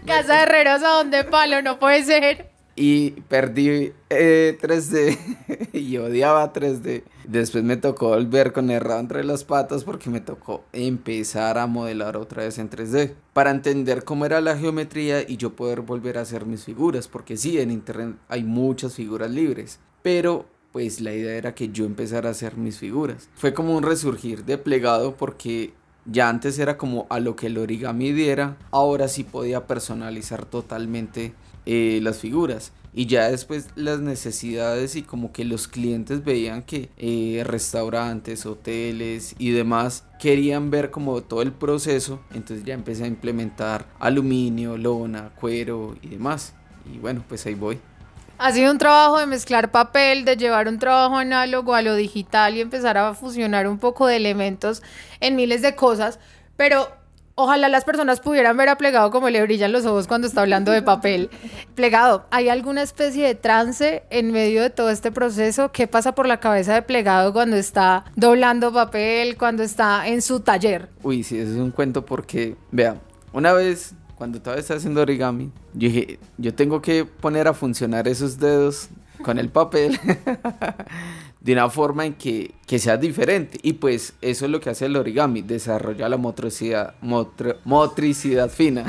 Casa 0.06 0.38
de 0.38 0.44
herreros 0.44 0.82
a 0.84 0.90
donde 0.90 1.24
palo, 1.24 1.62
no 1.62 1.78
puede 1.80 2.04
ser 2.04 2.49
y 2.80 3.12
perdí 3.28 3.92
3D 4.10 5.18
eh, 5.50 5.70
y 5.74 5.98
odiaba 5.98 6.54
3D. 6.54 7.04
Después 7.28 7.66
me 7.66 7.76
tocó 7.76 8.10
volver 8.10 8.54
con 8.54 8.70
errado 8.70 9.02
entre 9.02 9.26
las 9.26 9.44
patas 9.44 9.84
porque 9.84 10.10
me 10.10 10.22
tocó 10.22 10.64
empezar 10.72 11.58
a 11.58 11.68
modelar 11.68 12.16
otra 12.16 12.44
vez 12.44 12.58
en 12.58 12.70
3D 12.70 13.16
para 13.34 13.52
entender 13.52 14.06
cómo 14.06 14.26
era 14.26 14.40
la 14.40 14.58
geometría 14.58 15.30
y 15.30 15.36
yo 15.36 15.58
poder 15.58 15.82
volver 15.82 16.18
a 16.18 16.22
hacer 16.22 16.46
mis 16.46 16.64
figuras, 16.64 17.10
porque 17.10 17.36
sí, 17.36 17.60
en 17.60 17.70
internet 17.70 18.16
hay 18.30 18.46
muchas 18.46 18.96
figuras 18.96 19.30
libres, 19.30 19.80
pero 20.02 20.46
pues 20.72 21.02
la 21.02 21.14
idea 21.14 21.36
era 21.36 21.54
que 21.54 21.70
yo 21.70 21.84
empezara 21.84 22.30
a 22.30 22.32
hacer 22.32 22.56
mis 22.56 22.78
figuras. 22.78 23.28
Fue 23.36 23.54
como 23.54 23.76
un 23.76 23.84
resurgir 23.84 24.46
de 24.46 24.58
plegado 24.58 25.18
porque 25.18 25.74
ya 26.06 26.30
antes 26.30 26.58
era 26.58 26.78
como 26.78 27.08
a 27.10 27.20
lo 27.20 27.36
que 27.36 27.48
el 27.48 27.58
origami 27.58 28.14
diera, 28.14 28.58
ahora 28.72 29.10
sí 29.10 29.26
podía 29.26 29.68
personalizar 29.68 30.46
totalmente 30.46 31.34
eh, 31.72 32.00
las 32.02 32.18
figuras 32.18 32.72
y 32.96 33.06
ya 33.06 33.30
después 33.30 33.68
las 33.76 34.00
necesidades 34.00 34.96
y 34.96 35.04
como 35.04 35.32
que 35.32 35.46
los 35.46 35.68
clientes 35.68 36.24
veían 36.24 36.64
que 36.64 36.90
eh, 36.98 37.44
restaurantes, 37.46 38.48
hoteles 38.48 39.36
y 39.38 39.52
demás 39.52 40.04
querían 40.20 40.72
ver 40.72 40.90
como 40.90 41.22
todo 41.22 41.44
el 41.44 41.52
proceso, 41.52 42.22
entonces 42.34 42.66
ya 42.66 42.74
empecé 42.74 43.04
a 43.04 43.08
implementar 43.08 43.86
aluminio, 44.00 44.78
lona, 44.78 45.30
cuero 45.40 45.96
y 46.02 46.08
demás. 46.08 46.56
Y 46.92 46.98
bueno, 46.98 47.24
pues 47.30 47.46
ahí 47.46 47.54
voy. 47.54 47.80
Ha 48.40 48.52
sido 48.52 48.72
un 48.72 48.80
trabajo 48.80 49.20
de 49.20 49.28
mezclar 49.28 49.70
papel, 49.70 50.26
de 50.26 50.38
llevar 50.38 50.68
un 50.68 50.80
trabajo 50.80 51.18
análogo 51.18 51.76
a 51.76 51.84
lo 51.84 51.94
digital 51.94 52.58
y 52.58 52.62
empezar 52.62 52.98
a 52.98 53.14
fusionar 53.14 53.68
un 53.68 53.78
poco 53.78 54.08
de 54.08 54.16
elementos 54.16 54.82
en 55.20 55.36
miles 55.36 55.62
de 55.62 55.76
cosas, 55.76 56.20
pero 56.58 56.90
Ojalá 57.42 57.70
las 57.70 57.86
personas 57.86 58.20
pudieran 58.20 58.58
ver 58.58 58.68
a 58.68 58.78
Plegado 58.78 59.12
como 59.12 59.30
le 59.30 59.42
brillan 59.42 59.72
los 59.72 59.86
ojos 59.86 60.08
cuando 60.08 60.28
está 60.28 60.42
hablando 60.42 60.74
de 60.74 60.82
papel. 60.82 61.30
Plegado, 61.74 62.26
¿hay 62.32 62.50
alguna 62.50 62.82
especie 62.82 63.26
de 63.26 63.34
trance 63.34 64.04
en 64.10 64.34
medio 64.34 64.62
de 64.62 64.70
todo 64.70 64.90
este 64.90 65.10
proceso? 65.10 65.72
¿Qué 65.72 65.88
pasa 65.88 66.14
por 66.14 66.28
la 66.28 66.42
cabeza 66.42 66.74
de 66.74 66.82
Plegado 66.82 67.32
cuando 67.32 67.56
está 67.56 68.04
doblando 68.18 68.74
papel, 68.74 69.38
cuando 69.38 69.64
está 69.64 70.10
en 70.10 70.22
su 70.22 70.42
taller? 70.42 70.90
Uy, 71.02 71.24
sí, 71.24 71.38
eso 71.38 71.54
es 71.54 71.58
un 71.60 71.72
cuento 71.72 72.06
porque, 72.06 72.58
vea, 72.72 72.98
una 73.32 73.54
vez 73.54 73.94
cuando 74.18 74.40
estaba 74.40 74.58
haciendo 74.58 75.02
origami, 75.02 75.50
yo 75.74 75.88
dije, 75.88 76.20
yo 76.38 76.54
tengo 76.54 76.82
que 76.82 77.06
poner 77.06 77.48
a 77.48 77.54
funcionar 77.54 78.10
esos 78.10 78.38
dedos 78.38 78.90
con 79.24 79.40
el 79.40 79.48
papel 79.48 79.98
de 81.42 81.54
una 81.54 81.70
forma 81.70 82.06
en 82.06 82.14
que, 82.14 82.54
sea 82.78 82.98
diferente. 82.98 83.58
Y 83.64 83.74
pues 83.74 84.14
eso 84.22 84.46
es 84.46 84.52
lo 84.52 84.60
que 84.60 84.70
hace 84.70 84.86
el 84.86 84.96
origami, 84.96 85.42
desarrolla 85.42 86.10
la 86.10 86.18
motricidad, 86.18 86.96
motricidad 87.02 88.50
fina. 88.50 88.86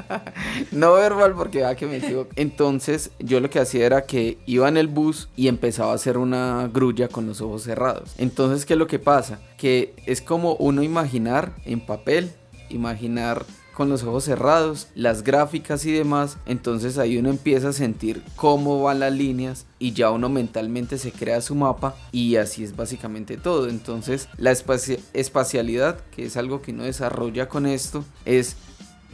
no 0.72 0.94
verbal 0.94 1.34
porque 1.34 1.62
va 1.62 1.74
que 1.74 1.86
me 1.86 1.98
equivoco. 1.98 2.30
Entonces 2.36 3.10
yo 3.18 3.40
lo 3.40 3.50
que 3.50 3.58
hacía 3.58 3.86
era 3.86 4.06
que 4.06 4.38
iba 4.46 4.68
en 4.68 4.76
el 4.76 4.88
bus 4.88 5.28
y 5.36 5.48
empezaba 5.48 5.92
a 5.92 5.96
hacer 5.96 6.16
una 6.16 6.68
grulla 6.72 7.08
con 7.08 7.26
los 7.26 7.40
ojos 7.40 7.62
cerrados. 7.64 8.14
Entonces, 8.18 8.64
¿qué 8.64 8.74
es 8.74 8.78
lo 8.78 8.86
que 8.86 8.98
pasa? 8.98 9.40
Que 9.58 9.94
es 10.06 10.22
como 10.22 10.54
uno 10.54 10.82
imaginar 10.82 11.52
en 11.64 11.80
papel, 11.80 12.30
imaginar 12.70 13.44
con 13.74 13.88
los 13.88 14.02
ojos 14.04 14.24
cerrados, 14.24 14.88
las 14.94 15.22
gráficas 15.24 15.84
y 15.84 15.92
demás, 15.92 16.38
entonces 16.46 16.96
ahí 16.96 17.18
uno 17.18 17.30
empieza 17.30 17.68
a 17.68 17.72
sentir 17.72 18.22
cómo 18.36 18.82
van 18.82 19.00
las 19.00 19.12
líneas 19.12 19.66
y 19.78 19.92
ya 19.92 20.10
uno 20.10 20.28
mentalmente 20.28 20.96
se 20.96 21.12
crea 21.12 21.40
su 21.40 21.54
mapa 21.54 21.94
y 22.12 22.36
así 22.36 22.64
es 22.64 22.76
básicamente 22.76 23.36
todo. 23.36 23.68
Entonces 23.68 24.28
la 24.38 24.52
espacialidad, 24.52 25.98
que 26.14 26.24
es 26.24 26.36
algo 26.36 26.62
que 26.62 26.72
uno 26.72 26.84
desarrolla 26.84 27.48
con 27.48 27.66
esto, 27.66 28.04
es 28.24 28.56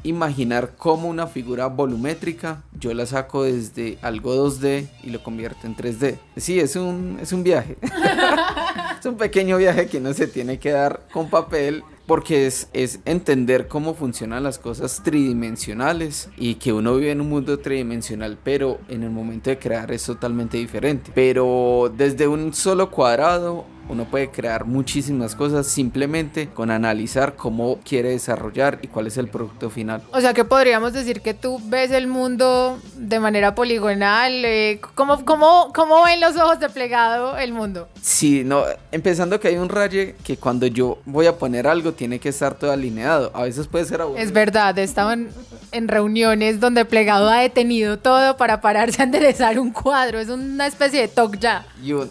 imaginar 0.02 0.72
cómo 0.76 1.08
una 1.08 1.26
figura 1.26 1.66
volumétrica 1.66 2.62
yo 2.78 2.94
la 2.94 3.06
saco 3.06 3.44
desde 3.44 3.98
algo 4.02 4.34
2D 4.34 4.88
y 5.02 5.10
lo 5.10 5.22
convierto 5.22 5.66
en 5.66 5.76
3D. 5.76 6.18
Sí, 6.36 6.58
es 6.58 6.76
un, 6.76 7.18
es 7.20 7.32
un 7.32 7.42
viaje. 7.42 7.76
es 9.00 9.06
un 9.06 9.16
pequeño 9.16 9.58
viaje 9.58 9.86
que 9.88 10.00
no 10.00 10.12
se 10.14 10.26
tiene 10.26 10.58
que 10.58 10.70
dar 10.70 11.02
con 11.12 11.28
papel 11.28 11.82
porque 12.10 12.48
es, 12.48 12.68
entender 13.04 13.68
cómo 13.68 13.94
funcionan 13.94 14.42
las 14.42 14.58
cosas 14.58 15.00
tridimensionales 15.04 16.28
y 16.36 16.56
que 16.56 16.72
uno 16.72 16.96
vive 16.96 17.12
en 17.12 17.20
un 17.20 17.28
mundo 17.28 17.60
tridimensional, 17.60 18.36
pero 18.42 18.80
en 18.88 19.04
el 19.04 19.10
momento 19.10 19.48
de 19.48 19.60
crear 19.60 19.92
es 19.92 20.02
totalmente 20.02 20.58
diferente. 20.58 21.12
Pero 21.14 21.94
desde 21.96 22.26
un 22.26 22.52
solo 22.52 22.90
cuadrado 22.90 23.64
uno 23.90 24.04
puede 24.04 24.30
crear 24.30 24.64
muchísimas 24.64 25.34
cosas 25.34 25.66
simplemente 25.66 26.48
con 26.48 26.70
analizar 26.70 27.34
cómo 27.34 27.78
quiere 27.84 28.10
desarrollar 28.10 28.78
y 28.82 28.86
cuál 28.88 29.08
es 29.08 29.16
el 29.16 29.28
producto 29.28 29.68
final. 29.68 30.02
O 30.12 30.20
sea 30.20 30.32
que 30.32 30.44
podríamos 30.44 30.92
decir 30.92 31.20
que 31.20 31.34
tú 31.34 31.60
ves 31.64 31.90
el 31.90 32.06
mundo 32.06 32.78
de 32.94 33.18
manera 33.18 33.54
poligonal. 33.54 34.44
Eh, 34.44 34.80
¿cómo, 34.94 35.24
cómo, 35.24 35.72
cómo 35.74 36.04
ven 36.04 36.20
los 36.20 36.36
ojos 36.36 36.60
de 36.60 36.68
plegado 36.68 37.36
el 37.36 37.52
mundo? 37.52 37.88
Sí, 38.00 38.44
no, 38.44 38.62
empezando 38.92 39.40
que 39.40 39.48
hay 39.48 39.56
un 39.56 39.68
raye 39.68 40.14
que 40.24 40.36
cuando 40.36 40.66
yo 40.66 40.98
voy 41.04 41.26
a 41.26 41.36
poner 41.36 41.66
algo 41.66 41.92
tiene 41.92 42.20
que 42.20 42.28
estar 42.28 42.54
todo 42.54 42.72
alineado. 42.72 43.30
A 43.34 43.42
veces 43.42 43.66
puede 43.66 43.84
ser 43.84 44.00
Es 44.16 44.32
verdad, 44.32 44.78
estaban 44.78 45.28
en 45.72 45.88
reuniones 45.88 46.60
donde 46.60 46.84
plegado 46.84 47.28
ha 47.28 47.40
detenido 47.40 47.98
todo 47.98 48.36
para 48.36 48.60
pararse 48.60 49.02
a 49.02 49.04
enderezar 49.04 49.58
un 49.58 49.72
cuadro. 49.72 50.20
Es 50.20 50.28
una 50.28 50.66
especie 50.66 51.00
de 51.00 51.08
talk 51.08 51.38
ya. 51.38 51.66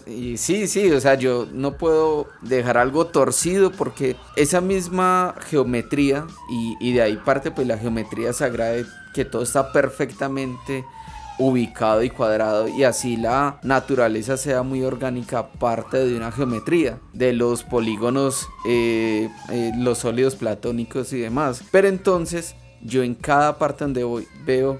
y 0.06 0.36
sí, 0.36 0.66
sí, 0.66 0.90
o 0.90 1.00
sea, 1.00 1.14
yo 1.14 1.46
no 1.52 1.69
puedo 1.76 2.28
dejar 2.42 2.78
algo 2.78 3.06
torcido 3.06 3.70
porque 3.70 4.16
esa 4.36 4.60
misma 4.60 5.34
geometría 5.48 6.26
y, 6.50 6.92
de 6.92 7.02
ahí 7.02 7.16
parte 7.16 7.50
pues 7.50 7.66
la 7.66 7.78
geometría 7.78 8.32
sagrada 8.32 8.82
que 9.14 9.24
todo 9.24 9.42
está 9.42 9.72
perfectamente 9.72 10.84
ubicado 11.38 12.02
y 12.02 12.10
cuadrado 12.10 12.68
y 12.68 12.84
así 12.84 13.16
la 13.16 13.58
naturaleza 13.62 14.36
sea 14.36 14.62
muy 14.62 14.82
orgánica 14.82 15.50
parte 15.52 15.98
de 15.98 16.16
una 16.16 16.30
geometría 16.30 16.98
de 17.14 17.32
los 17.32 17.62
polígonos 17.62 18.46
eh, 18.66 19.30
eh, 19.50 19.72
los 19.76 19.98
sólidos 19.98 20.36
platónicos 20.36 21.12
y 21.12 21.20
demás. 21.20 21.64
Pero 21.70 21.88
entonces 21.88 22.54
yo 22.82 23.02
en 23.02 23.14
cada 23.14 23.58
parte 23.58 23.84
donde 23.84 24.04
voy 24.04 24.28
veo 24.44 24.78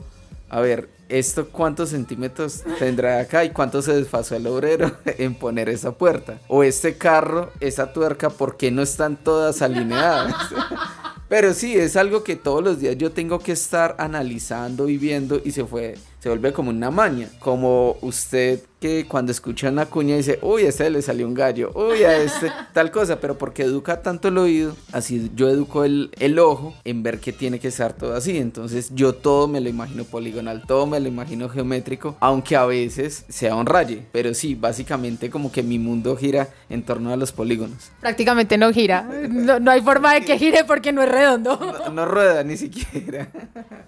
a 0.51 0.61
ver 0.61 1.00
¿esto 1.11 1.49
cuántos 1.49 1.91
centímetros 1.91 2.63
tendrá 2.79 3.21
acá 3.21 3.45
y 3.45 3.51
cuánto 3.51 3.83
se 3.83 3.95
desfasó 3.95 4.37
el 4.37 4.47
obrero 4.47 4.93
en 5.05 5.35
poner 5.35 5.69
esa 5.69 5.93
puerta? 5.93 6.39
O 6.49 6.63
este 6.63 6.97
carro, 6.97 7.51
esa 7.61 7.93
tuerca, 7.93 8.31
¿por 8.31 8.57
qué 8.57 8.71
no 8.71 8.83
están 8.83 9.17
todas 9.17 9.63
alineadas? 9.63 10.35
Pero 11.29 11.55
sí, 11.55 11.77
es 11.77 11.97
algo 11.97 12.25
que 12.25 12.35
todos 12.35 12.63
los 12.63 12.81
días 12.81 12.97
yo 12.99 13.13
tengo 13.13 13.39
que 13.39 13.53
estar 13.53 13.95
analizando 13.99 14.89
y 14.89 14.99
viendo 14.99 15.41
y 15.45 15.53
se 15.53 15.65
fue, 15.65 15.97
se 16.19 16.29
vuelve 16.29 16.53
como 16.53 16.71
una 16.71 16.91
maña. 16.91 17.29
Como 17.39 17.97
usted 18.01 18.61
que 18.81 19.07
cuando 19.07 19.31
escucha 19.31 19.69
una 19.69 19.87
cuña 19.87 20.17
dice, 20.17 20.39
uy, 20.43 20.65
a 20.65 20.71
este 20.71 20.89
le 20.89 21.03
salió 21.03 21.27
un 21.27 21.35
gallo, 21.35 21.71
uy, 21.75 22.03
a 22.03 22.17
este 22.17 22.51
tal 22.73 22.91
cosa, 22.91 23.21
pero 23.21 23.37
porque 23.37 23.63
educa 23.63 24.01
tanto 24.01 24.29
el 24.29 24.39
oído, 24.39 24.75
así 24.93 25.31
yo 25.37 25.49
educo 25.51 25.85
el, 25.85 26.11
el 26.19 26.39
ojo 26.39 26.75
en 26.85 27.03
ver 27.03 27.21
que 27.21 27.33
tiene 27.33 27.61
que 27.61 27.69
estar 27.69 27.93
todo 27.93 28.15
así. 28.15 28.39
Entonces 28.39 28.91
yo 28.95 29.15
todo 29.15 29.49
me 29.49 29.61
lo 29.61 29.69
imagino 29.69 30.05
poligonal, 30.05 30.63
todo 30.67 30.87
me 30.87 30.99
lo 30.99 31.09
imagino 31.09 31.49
geométrico, 31.51 32.17
aunque 32.21 32.57
a 32.57 32.65
veces 32.65 33.27
sea 33.29 33.55
un 33.55 33.67
raye. 33.67 34.07
Pero 34.13 34.33
sí, 34.33 34.55
básicamente 34.55 35.29
como 35.29 35.53
que 35.53 35.63
mi 35.63 35.79
mundo 35.79 36.17
gira 36.17 36.49
en 36.71 36.83
torno 36.83 37.13
a 37.13 37.17
los 37.17 37.33
polígonos. 37.33 37.91
Prácticamente 38.01 38.57
no 38.57 38.73
gira. 38.73 39.03
No, 39.29 39.61
no 39.61 39.71
hay 39.71 39.83
forma 39.83 40.15
de 40.15 40.23
que 40.23 40.39
gire 40.39 40.65
porque 40.65 40.93
no 40.93 41.03
es 41.03 41.11
redondo. 41.11 41.59
No, 41.61 41.91
no 41.93 42.07
rueda 42.07 42.43
ni 42.45 42.57
siquiera. 42.57 43.29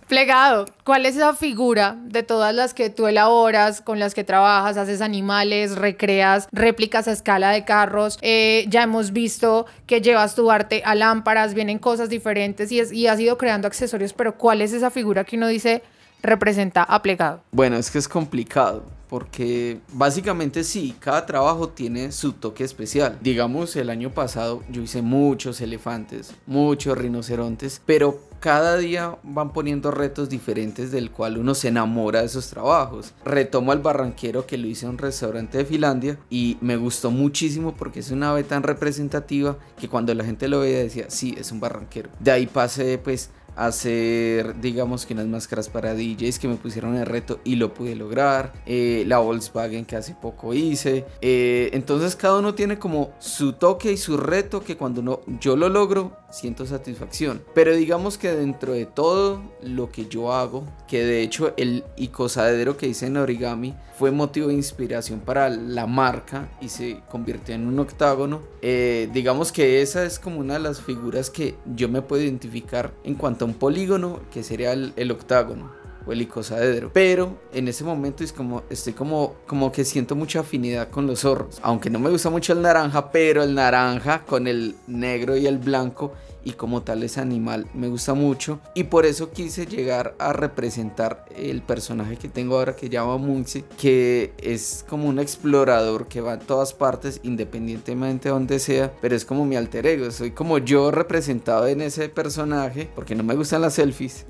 Plegado, 0.08 0.66
¿cuál 0.84 1.06
es 1.06 1.16
esa 1.16 1.32
figura 1.34 1.96
de 2.04 2.22
todas 2.22 2.54
las 2.54 2.74
que 2.74 2.90
tú 2.90 3.06
elaboras, 3.06 3.80
con 3.80 3.98
las 3.98 4.12
que 4.14 4.24
trabajas? 4.24 4.76
Haces 4.82 5.00
animales, 5.00 5.76
recreas 5.76 6.48
réplicas 6.52 7.08
a 7.08 7.12
escala 7.12 7.50
de 7.50 7.64
carros. 7.64 8.18
Eh, 8.22 8.66
ya 8.68 8.82
hemos 8.82 9.12
visto 9.12 9.66
que 9.86 10.00
llevas 10.00 10.34
tu 10.34 10.50
arte 10.50 10.82
a 10.84 10.94
lámparas, 10.94 11.54
vienen 11.54 11.78
cosas 11.78 12.08
diferentes 12.08 12.70
y, 12.72 12.80
y 12.92 13.06
has 13.06 13.18
ido 13.20 13.38
creando 13.38 13.66
accesorios, 13.66 14.12
pero 14.12 14.36
¿cuál 14.36 14.60
es 14.62 14.72
esa 14.72 14.90
figura 14.90 15.24
que 15.24 15.36
uno 15.36 15.48
dice 15.48 15.82
representa 16.22 16.82
a 16.82 17.02
plegado? 17.02 17.42
Bueno, 17.52 17.76
es 17.76 17.90
que 17.90 17.98
es 17.98 18.08
complicado 18.08 18.84
porque 19.12 19.78
básicamente 19.92 20.64
sí, 20.64 20.96
cada 20.98 21.26
trabajo 21.26 21.68
tiene 21.68 22.12
su 22.12 22.32
toque 22.32 22.64
especial. 22.64 23.18
Digamos, 23.20 23.76
el 23.76 23.90
año 23.90 24.08
pasado 24.08 24.62
yo 24.70 24.80
hice 24.80 25.02
muchos 25.02 25.60
elefantes, 25.60 26.34
muchos 26.46 26.96
rinocerontes, 26.96 27.82
pero 27.84 28.18
cada 28.42 28.76
día 28.76 29.16
van 29.22 29.52
poniendo 29.52 29.92
retos 29.92 30.28
diferentes 30.28 30.90
del 30.90 31.12
cual 31.12 31.38
uno 31.38 31.54
se 31.54 31.68
enamora 31.68 32.18
de 32.18 32.26
esos 32.26 32.48
trabajos. 32.48 33.14
Retomo 33.24 33.70
al 33.70 33.78
barranquero 33.78 34.46
que 34.46 34.58
lo 34.58 34.66
hice 34.66 34.84
en 34.84 34.90
un 34.90 34.98
restaurante 34.98 35.58
de 35.58 35.64
Finlandia 35.64 36.18
y 36.28 36.58
me 36.60 36.76
gustó 36.76 37.12
muchísimo 37.12 37.72
porque 37.76 38.00
es 38.00 38.10
una 38.10 38.30
ave 38.30 38.42
tan 38.42 38.64
representativa 38.64 39.58
que 39.78 39.88
cuando 39.88 40.12
la 40.12 40.24
gente 40.24 40.48
lo 40.48 40.58
veía 40.58 40.78
decía, 40.78 41.06
sí, 41.08 41.36
es 41.38 41.52
un 41.52 41.60
barranquero. 41.60 42.10
De 42.18 42.32
ahí 42.32 42.48
pasé 42.48 42.98
pues 42.98 43.30
hacer, 43.56 44.60
digamos 44.60 45.06
que 45.06 45.14
unas 45.14 45.26
máscaras 45.26 45.68
para 45.68 45.94
DJs 45.94 46.38
que 46.38 46.48
me 46.48 46.56
pusieron 46.56 46.96
el 46.96 47.06
reto 47.06 47.40
y 47.44 47.56
lo 47.56 47.74
pude 47.74 47.94
lograr. 47.94 48.52
Eh, 48.66 49.04
la 49.06 49.18
Volkswagen 49.18 49.84
que 49.84 49.96
hace 49.96 50.14
poco 50.14 50.54
hice. 50.54 51.04
Eh, 51.20 51.70
entonces 51.72 52.16
cada 52.16 52.38
uno 52.38 52.54
tiene 52.54 52.78
como 52.78 53.12
su 53.18 53.54
toque 53.54 53.92
y 53.92 53.96
su 53.96 54.16
reto 54.16 54.62
que 54.62 54.76
cuando 54.76 55.02
no, 55.02 55.20
yo 55.40 55.56
lo 55.56 55.68
logro 55.68 56.16
siento 56.32 56.66
satisfacción. 56.66 57.42
Pero 57.54 57.74
digamos 57.76 58.18
que 58.18 58.32
dentro 58.32 58.72
de 58.72 58.86
todo 58.86 59.42
lo 59.62 59.90
que 59.90 60.06
yo 60.06 60.32
hago, 60.32 60.66
que 60.88 61.04
de 61.04 61.22
hecho 61.22 61.52
el 61.56 61.84
icosadero 61.96 62.76
que 62.76 62.88
hice 62.88 63.06
en 63.06 63.18
origami 63.18 63.74
fue 63.98 64.10
motivo 64.10 64.48
de 64.48 64.54
inspiración 64.54 65.20
para 65.20 65.48
la 65.48 65.86
marca 65.86 66.48
y 66.60 66.68
se 66.68 67.00
convirtió 67.10 67.54
en 67.54 67.66
un 67.66 67.78
octágono. 67.78 68.42
Eh, 68.62 69.08
digamos 69.12 69.52
que 69.52 69.82
esa 69.82 70.04
es 70.04 70.18
como 70.18 70.40
una 70.40 70.54
de 70.54 70.60
las 70.60 70.80
figuras 70.80 71.30
que 71.30 71.54
yo 71.76 71.88
me 71.88 72.02
puedo 72.02 72.22
identificar 72.22 72.92
en 73.04 73.14
cuanto 73.14 73.41
un 73.44 73.54
polígono, 73.54 74.20
que 74.32 74.42
sería 74.42 74.72
el, 74.72 75.10
octágono 75.10 75.72
o 76.06 76.12
el 76.12 76.22
icosaedro. 76.22 76.90
Pero 76.92 77.38
en 77.52 77.68
ese 77.68 77.84
momento 77.84 78.24
es 78.24 78.32
como, 78.32 78.62
estoy 78.70 78.92
como, 78.92 79.36
como 79.46 79.70
que 79.70 79.84
siento 79.84 80.16
mucha 80.16 80.40
afinidad 80.40 80.88
con 80.88 81.06
los 81.06 81.20
zorros. 81.20 81.58
Aunque 81.62 81.90
no 81.90 81.98
me 81.98 82.10
gusta 82.10 82.30
mucho 82.30 82.52
el 82.52 82.62
naranja, 82.62 83.10
pero 83.12 83.42
el 83.42 83.54
naranja 83.54 84.24
con 84.24 84.46
el 84.46 84.76
negro 84.86 85.36
y 85.36 85.46
el 85.46 85.58
blanco 85.58 86.12
y 86.44 86.52
como 86.52 86.82
tal 86.82 87.02
ese 87.02 87.20
animal 87.20 87.66
me 87.74 87.88
gusta 87.88 88.14
mucho. 88.14 88.60
Y 88.74 88.84
por 88.84 89.06
eso 89.06 89.30
quise 89.30 89.66
llegar 89.66 90.14
a 90.18 90.32
representar 90.32 91.24
el 91.36 91.62
personaje 91.62 92.16
que 92.16 92.28
tengo 92.28 92.56
ahora 92.56 92.76
que 92.76 92.88
llama 92.88 93.16
Munzi 93.16 93.64
que 93.78 94.32
es 94.38 94.84
como 94.88 95.08
un 95.08 95.18
explorador 95.18 96.08
que 96.08 96.20
va 96.20 96.34
a 96.34 96.38
todas 96.38 96.72
partes 96.72 97.20
independientemente 97.22 98.28
de 98.28 98.34
donde 98.34 98.58
sea 98.58 98.92
pero 99.00 99.14
es 99.14 99.24
como 99.24 99.44
mi 99.44 99.56
alter 99.56 99.86
ego. 99.86 100.10
Soy 100.10 100.32
como 100.32 100.58
yo 100.58 100.90
representado 100.90 101.66
en 101.66 101.80
ese 101.80 102.08
personaje 102.08 102.88
porque 102.94 103.14
no 103.14 103.22
me 103.22 103.34
gustan 103.34 103.62
las 103.62 103.74
selfies. 103.74 104.26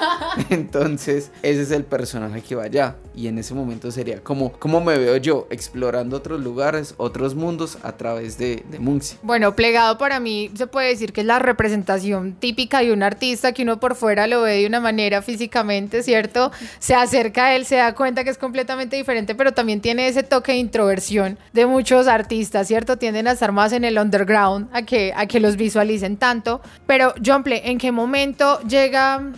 Entonces 0.50 1.30
ese 1.42 1.62
es 1.62 1.70
el 1.70 1.84
personaje 1.84 2.42
que 2.42 2.54
va 2.54 2.64
allá. 2.64 2.96
Y 3.14 3.26
en 3.26 3.38
ese 3.38 3.54
momento 3.54 3.90
sería 3.90 4.22
como 4.22 4.52
como 4.52 4.80
me 4.80 4.98
veo 4.98 5.16
yo 5.16 5.46
explorando 5.50 6.16
otros 6.16 6.40
lugares 6.40 6.94
otros 6.96 7.34
mundos 7.34 7.78
a 7.82 7.96
través 7.96 8.38
de, 8.38 8.64
de 8.70 8.78
Munzi 8.78 9.16
bueno 9.22 9.54
plegado 9.54 9.98
para 9.98 10.20
mí 10.20 10.50
se 10.54 10.66
puede 10.66 10.88
decir 10.88 11.12
que 11.12 11.22
es 11.22 11.26
la 11.26 11.38
representación 11.50 12.34
típica 12.38 12.80
de 12.80 12.92
un 12.92 13.02
artista 13.02 13.52
que 13.52 13.62
uno 13.62 13.80
por 13.80 13.96
fuera 13.96 14.26
lo 14.26 14.42
ve 14.42 14.58
de 14.58 14.66
una 14.66 14.80
manera 14.80 15.20
físicamente, 15.20 16.02
¿cierto? 16.02 16.52
Se 16.78 16.94
acerca 16.94 17.46
a 17.46 17.56
él, 17.56 17.66
se 17.66 17.76
da 17.76 17.94
cuenta 17.94 18.24
que 18.24 18.30
es 18.30 18.38
completamente 18.38 18.96
diferente, 18.96 19.34
pero 19.34 19.52
también 19.52 19.80
tiene 19.80 20.06
ese 20.08 20.22
toque 20.22 20.52
de 20.52 20.58
introversión 20.58 21.38
de 21.52 21.66
muchos 21.66 22.06
artistas, 22.06 22.68
¿cierto? 22.68 22.96
Tienden 22.96 23.26
a 23.26 23.32
estar 23.32 23.52
más 23.52 23.72
en 23.72 23.84
el 23.84 23.98
underground, 23.98 24.68
a 24.72 24.82
que, 24.82 25.12
a 25.16 25.26
que 25.26 25.40
los 25.40 25.56
visualicen 25.56 26.16
tanto. 26.16 26.60
Pero, 26.86 27.14
John 27.24 27.42
Play, 27.42 27.60
¿en 27.64 27.78
qué 27.78 27.92
momento 27.92 28.60
llega 28.62 29.32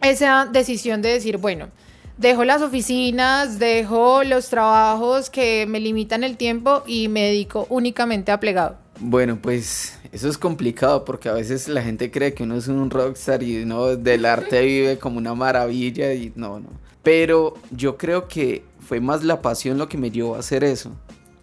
esa 0.00 0.46
decisión 0.50 1.02
de 1.02 1.10
decir, 1.10 1.36
bueno, 1.36 1.68
dejo 2.16 2.44
las 2.44 2.62
oficinas, 2.62 3.58
dejo 3.58 4.24
los 4.24 4.48
trabajos 4.48 5.30
que 5.30 5.66
me 5.66 5.80
limitan 5.80 6.24
el 6.24 6.36
tiempo 6.36 6.82
y 6.86 7.08
me 7.08 7.22
dedico 7.22 7.66
únicamente 7.70 8.32
a 8.32 8.40
plegado? 8.40 8.76
Bueno, 9.00 9.38
pues 9.40 9.97
eso 10.12 10.28
es 10.28 10.38
complicado 10.38 11.04
porque 11.04 11.28
a 11.28 11.34
veces 11.34 11.68
la 11.68 11.82
gente 11.82 12.10
cree 12.10 12.34
que 12.34 12.42
uno 12.42 12.56
es 12.56 12.68
un 12.68 12.90
rockstar 12.90 13.42
y 13.42 13.64
no 13.64 13.96
del 13.96 14.24
arte 14.24 14.62
vive 14.62 14.98
como 14.98 15.18
una 15.18 15.34
maravilla 15.34 16.12
y 16.14 16.32
no, 16.34 16.60
no. 16.60 16.68
Pero 17.02 17.54
yo 17.70 17.96
creo 17.96 18.28
que 18.28 18.64
fue 18.80 19.00
más 19.00 19.24
la 19.24 19.42
pasión 19.42 19.78
lo 19.78 19.88
que 19.88 19.98
me 19.98 20.10
llevó 20.10 20.36
a 20.36 20.40
hacer 20.40 20.64
eso. 20.64 20.92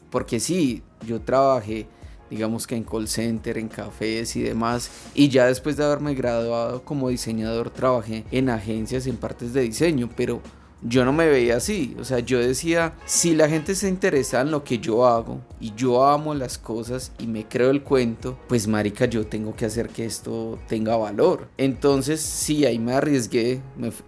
Porque 0.10 0.40
sí, 0.40 0.84
yo 1.06 1.22
trabajé 1.22 1.88
digamos 2.30 2.66
que 2.66 2.76
en 2.76 2.84
call 2.84 3.08
center, 3.08 3.58
en 3.58 3.68
cafés 3.68 4.36
y 4.36 4.42
demás. 4.42 4.90
Y 5.14 5.30
ya 5.30 5.48
después 5.48 5.78
de 5.78 5.86
haberme 5.86 6.14
graduado 6.16 6.84
como 6.84 7.10
diseñador 7.10 7.70
trabajé 7.70 8.26
en 8.32 8.50
agencias, 8.50 9.08
en 9.08 9.18
partes 9.18 9.54
de 9.54 9.62
diseño, 9.62 10.10
pero 10.16 10.42
yo 10.82 11.05
no 11.05 11.13
me 11.13 11.27
veía 11.27 11.58
así. 11.58 11.96
O 12.00 12.03
sea, 12.03 12.20
yo 12.20 12.39
decía, 12.39 12.94
si 13.05 13.36
la 13.36 13.50
gente 13.50 13.75
se 13.75 13.89
interesa 13.89 14.41
en 14.41 14.51
lo 14.51 14.63
que 14.63 14.79
yo 14.79 15.05
hago 15.05 15.41
y 15.60 15.74
yo 15.75 16.05
amo 16.05 16.34
las 16.34 16.58
cosas 16.58 17.12
y 17.20 17.27
me 17.27 17.46
creo 17.48 17.70
el 17.70 17.84
cuento, 17.84 18.38
pues 18.48 18.67
marica, 18.67 19.05
yo 19.05 19.25
tengo 19.25 19.55
que 19.55 19.65
hacer 19.65 19.89
que 19.89 20.05
esto 20.05 20.60
tenga 20.67 20.96
valor. 20.96 21.48
Entonces, 21.58 22.22
sí, 22.22 22.65
ahí 22.65 22.79
me 22.79 22.94
arriesgué. 22.94 23.62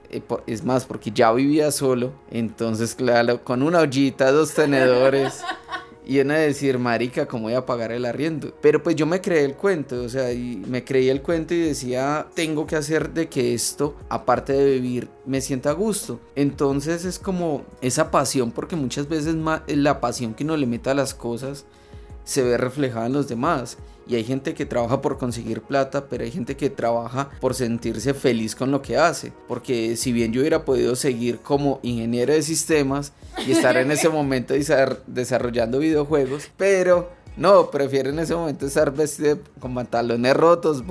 Eh, 0.09 0.21
es 0.45 0.63
más, 0.63 0.86
porque 0.86 1.12
ya 1.12 1.31
vivía 1.33 1.71
solo. 1.71 2.13
Entonces, 2.31 2.95
claro, 2.95 3.43
con 3.43 3.63
una 3.63 3.79
ollita, 3.79 4.31
dos 4.31 4.53
tenedores. 4.53 5.41
Y 6.10 6.20
en 6.20 6.32
a 6.32 6.36
decir, 6.36 6.80
marica, 6.80 7.26
¿cómo 7.26 7.44
voy 7.44 7.54
a 7.54 7.66
pagar 7.66 7.92
el 7.92 8.06
arriendo? 8.06 8.54
Pero 8.62 8.82
pues 8.82 8.96
yo 8.96 9.06
me 9.06 9.20
creé 9.20 9.44
el 9.44 9.56
cuento, 9.56 10.04
o 10.04 10.08
sea, 10.08 10.32
y 10.32 10.56
me 10.66 10.86
creí 10.86 11.10
el 11.10 11.22
cuento 11.22 11.54
y 11.54 11.60
decía, 11.60 12.28
tengo 12.34 12.66
que 12.66 12.78
hacer 12.78 13.12
de 13.12 13.28
que 13.28 13.54
esto, 13.54 13.94
aparte 14.08 14.54
de 14.54 14.80
vivir, 14.80 15.10
me 15.26 15.42
sienta 15.42 15.72
a 15.72 15.74
gusto. 15.74 16.22
Entonces 16.36 17.04
es 17.04 17.20
como 17.20 17.66
esa 17.82 18.10
pasión, 18.10 18.52
porque 18.52 18.78
muchas 18.78 19.10
veces 19.10 19.36
la 19.68 20.00
pasión 20.00 20.34
que 20.34 20.46
uno 20.46 20.56
le 20.56 20.66
meta 20.66 20.92
a 20.92 20.96
las 20.96 21.14
cosas 21.14 21.66
se 22.24 22.42
ve 22.42 22.58
reflejada 22.58 23.08
en 23.08 23.14
los 23.14 23.28
demás. 23.28 23.78
Y 24.08 24.16
hay 24.16 24.24
gente 24.24 24.54
que 24.54 24.66
trabaja 24.66 25.02
por 25.02 25.18
conseguir 25.18 25.62
plata, 25.62 26.06
pero 26.08 26.24
hay 26.24 26.32
gente 26.32 26.56
que 26.56 26.70
trabaja 26.70 27.30
por 27.42 27.54
sentirse 27.54 28.14
feliz 28.14 28.56
con 28.56 28.72
lo 28.72 28.82
que 28.82 28.98
hace. 28.98 29.34
Porque 29.48 29.98
si 29.98 30.14
bien 30.14 30.32
yo 30.32 30.42
hubiera 30.42 30.64
podido 30.64 30.96
seguir 30.96 31.40
como 31.40 31.80
ingeniero 31.84 32.34
de 32.34 32.42
sistemas 32.42 33.12
y 33.46 33.52
estar 33.52 33.76
en 33.78 33.92
ese 33.92 34.10
momento 34.18 34.54
desarrollando 35.08 35.80
videojuegos, 35.80 36.50
pero 36.56 37.10
no, 37.36 37.70
prefiero 37.70 38.10
en 38.10 38.20
ese 38.20 38.34
momento 38.34 38.66
estar 38.66 38.92
vestido 38.92 39.38
con 39.60 39.76
pantalones 39.76 40.36
rotos, 40.36 40.84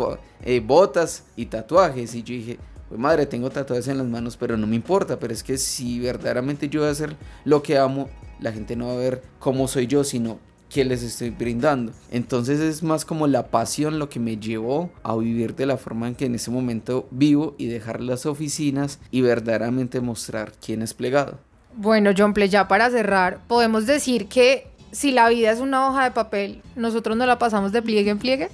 eh, 0.44 0.60
botas 0.60 1.24
y 1.34 1.46
tatuajes. 1.46 2.14
Y 2.14 2.22
yo 2.22 2.34
dije, 2.34 2.58
pues 2.88 3.00
madre, 3.00 3.26
tengo 3.26 3.50
tatuajes 3.50 3.88
en 3.88 3.98
las 3.98 4.06
manos, 4.06 4.36
pero 4.36 4.56
no 4.56 4.66
me 4.66 4.76
importa. 4.76 5.18
Pero 5.18 5.32
es 5.32 5.42
que 5.42 5.58
si 5.58 5.98
verdaderamente 6.00 6.68
yo 6.68 6.80
voy 6.80 6.90
a 6.90 6.92
hacer 6.92 7.16
lo 7.44 7.62
que 7.62 7.78
amo, 7.78 8.08
la 8.40 8.52
gente 8.52 8.76
no 8.76 8.86
va 8.88 8.92
a 8.92 8.96
ver 8.96 9.22
cómo 9.38 9.66
soy 9.66 9.86
yo, 9.86 10.04
sino 10.04 10.38
que 10.70 10.84
les 10.84 11.02
estoy 11.02 11.30
brindando. 11.30 11.92
Entonces 12.10 12.60
es 12.60 12.82
más 12.82 13.04
como 13.04 13.26
la 13.26 13.48
pasión 13.48 13.98
lo 13.98 14.08
que 14.08 14.20
me 14.20 14.36
llevó 14.36 14.90
a 15.02 15.16
vivir 15.16 15.54
de 15.54 15.66
la 15.66 15.76
forma 15.76 16.08
en 16.08 16.14
que 16.14 16.26
en 16.26 16.34
ese 16.34 16.50
momento 16.50 17.06
vivo 17.10 17.54
y 17.58 17.66
dejar 17.66 18.00
las 18.00 18.26
oficinas 18.26 18.98
y 19.10 19.20
verdaderamente 19.20 20.00
mostrar 20.00 20.52
quién 20.64 20.82
es 20.82 20.94
plegado. 20.94 21.38
Bueno, 21.74 22.10
John 22.16 22.32
Play, 22.32 22.48
ya 22.48 22.68
para 22.68 22.90
cerrar, 22.90 23.40
podemos 23.46 23.86
decir 23.86 24.28
que 24.28 24.66
si 24.92 25.12
la 25.12 25.28
vida 25.28 25.50
es 25.50 25.60
una 25.60 25.88
hoja 25.88 26.04
de 26.04 26.10
papel, 26.10 26.62
nosotros 26.74 27.16
no 27.16 27.26
la 27.26 27.38
pasamos 27.38 27.72
de 27.72 27.82
pliegue 27.82 28.10
en 28.10 28.18
pliegue. 28.18 28.48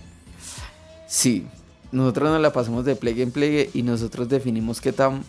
Sí, 1.06 1.46
nosotros 1.92 2.30
no 2.30 2.38
la 2.38 2.52
pasamos 2.52 2.84
de 2.84 2.96
pliegue 2.96 3.22
en 3.22 3.30
pliegue 3.30 3.70
y 3.74 3.82
nosotros 3.82 4.28
definimos 4.28 4.80
qué 4.80 4.92
tan 4.92 5.22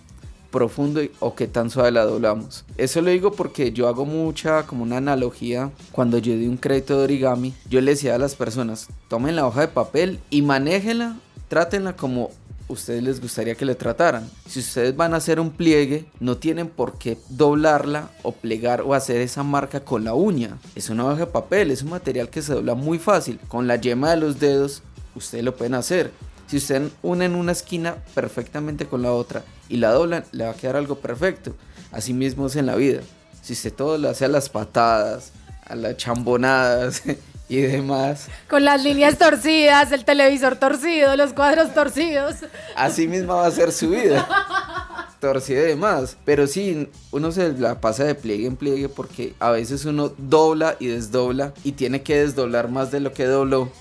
profundo 0.54 1.02
o 1.20 1.34
qué 1.34 1.48
tan 1.48 1.72
suave 1.72 1.92
la 1.92 2.06
doblamos. 2.06 2.64
Eso 2.78 3.02
lo 3.02 3.10
digo 3.10 3.32
porque 3.32 3.74
yo 3.74 3.88
hago 3.88 4.06
mucha 4.06 4.64
como 4.68 4.84
una 4.84 4.98
analogía 4.98 5.72
cuando 5.92 6.20
yo 6.20 6.38
di 6.38 6.48
un 6.48 6.58
crédito 6.58 6.98
de 6.98 7.04
origami, 7.04 7.54
yo 7.68 7.82
le 7.82 7.92
decía 7.92 8.16
a 8.16 8.20
las 8.20 8.36
personas, 8.36 8.88
tomen 9.10 9.36
la 9.36 9.48
hoja 9.48 9.62
de 9.62 9.68
papel 9.68 10.20
y 10.30 10.44
manéjenla, 10.44 11.18
trátenla 11.50 11.96
como 11.96 12.30
ustedes 12.68 13.02
les 13.02 13.20
gustaría 13.20 13.56
que 13.56 13.66
le 13.66 13.74
trataran. 13.74 14.30
Si 14.48 14.60
ustedes 14.60 14.96
van 14.96 15.16
a 15.16 15.18
hacer 15.18 15.40
un 15.40 15.50
pliegue, 15.50 16.06
no 16.20 16.38
tienen 16.38 16.68
por 16.70 17.00
qué 17.00 17.18
doblarla 17.30 18.12
o 18.22 18.32
plegar 18.32 18.82
o 18.82 18.94
hacer 18.94 19.22
esa 19.22 19.42
marca 19.42 19.80
con 19.80 20.04
la 20.04 20.14
uña. 20.14 20.58
Es 20.76 20.90
una 20.90 21.06
hoja 21.06 21.26
de 21.26 21.28
papel, 21.28 21.72
es 21.72 21.82
un 21.82 21.90
material 21.90 22.30
que 22.30 22.44
se 22.44 22.54
dobla 22.54 22.76
muy 22.76 23.00
fácil. 23.00 23.40
Con 23.48 23.68
la 23.68 23.78
yema 23.78 24.12
de 24.12 24.18
los 24.18 24.40
dedos, 24.40 24.84
ustedes 25.16 25.44
lo 25.44 25.56
pueden 25.56 25.74
hacer. 25.74 26.12
Si 26.48 26.58
ustedes 26.58 26.92
unen 27.02 27.36
una 27.36 27.52
esquina 27.52 27.96
perfectamente 28.14 28.86
con 28.86 29.02
la 29.02 29.12
otra 29.12 29.44
y 29.70 29.78
la 29.78 29.92
doblan, 29.92 30.26
le 30.32 30.46
va 30.46 30.52
a 30.52 30.56
quedar 30.56 30.76
algo 30.76 30.96
perfecto. 31.00 31.56
Así 31.92 32.14
mismo 32.14 32.48
es 32.48 32.56
en 32.56 32.66
la 32.66 32.76
vida. 32.76 33.02
Si 33.42 33.54
usted 33.54 33.74
todo 33.74 33.98
lo 33.98 34.10
hace 34.10 34.26
a 34.26 34.28
las 34.28 34.50
patadas, 34.50 35.32
a 35.66 35.76
las 35.76 35.98
chambonadas 35.98 37.04
y 37.50 37.58
demás. 37.58 38.28
Con 38.50 38.66
las 38.66 38.84
líneas 38.84 39.18
torcidas, 39.18 39.92
el 39.92 40.06
televisor 40.06 40.56
torcido, 40.58 41.16
los 41.16 41.34
cuadros 41.34 41.74
torcidos. 41.74 42.36
Así 42.76 43.08
mismo 43.08 43.36
va 43.36 43.48
a 43.48 43.52
ser 43.52 43.72
su 43.72 43.90
vida. 43.90 44.28
Torcida 45.20 45.62
y 45.62 45.68
demás. 45.68 46.18
Pero 46.26 46.48
sí, 46.48 46.90
uno 47.12 47.32
se 47.32 47.54
la 47.54 47.80
pasa 47.80 48.04
de 48.04 48.16
pliegue 48.16 48.46
en 48.46 48.58
pliegue 48.58 48.90
porque 48.90 49.34
a 49.40 49.52
veces 49.52 49.86
uno 49.86 50.12
dobla 50.18 50.76
y 50.80 50.88
desdobla 50.88 51.54
y 51.64 51.74
tiene 51.74 52.02
que 52.02 52.18
desdoblar 52.18 52.70
más 52.70 52.92
de 52.92 53.00
lo 53.00 53.14
que 53.14 53.26
dobló 53.26 53.72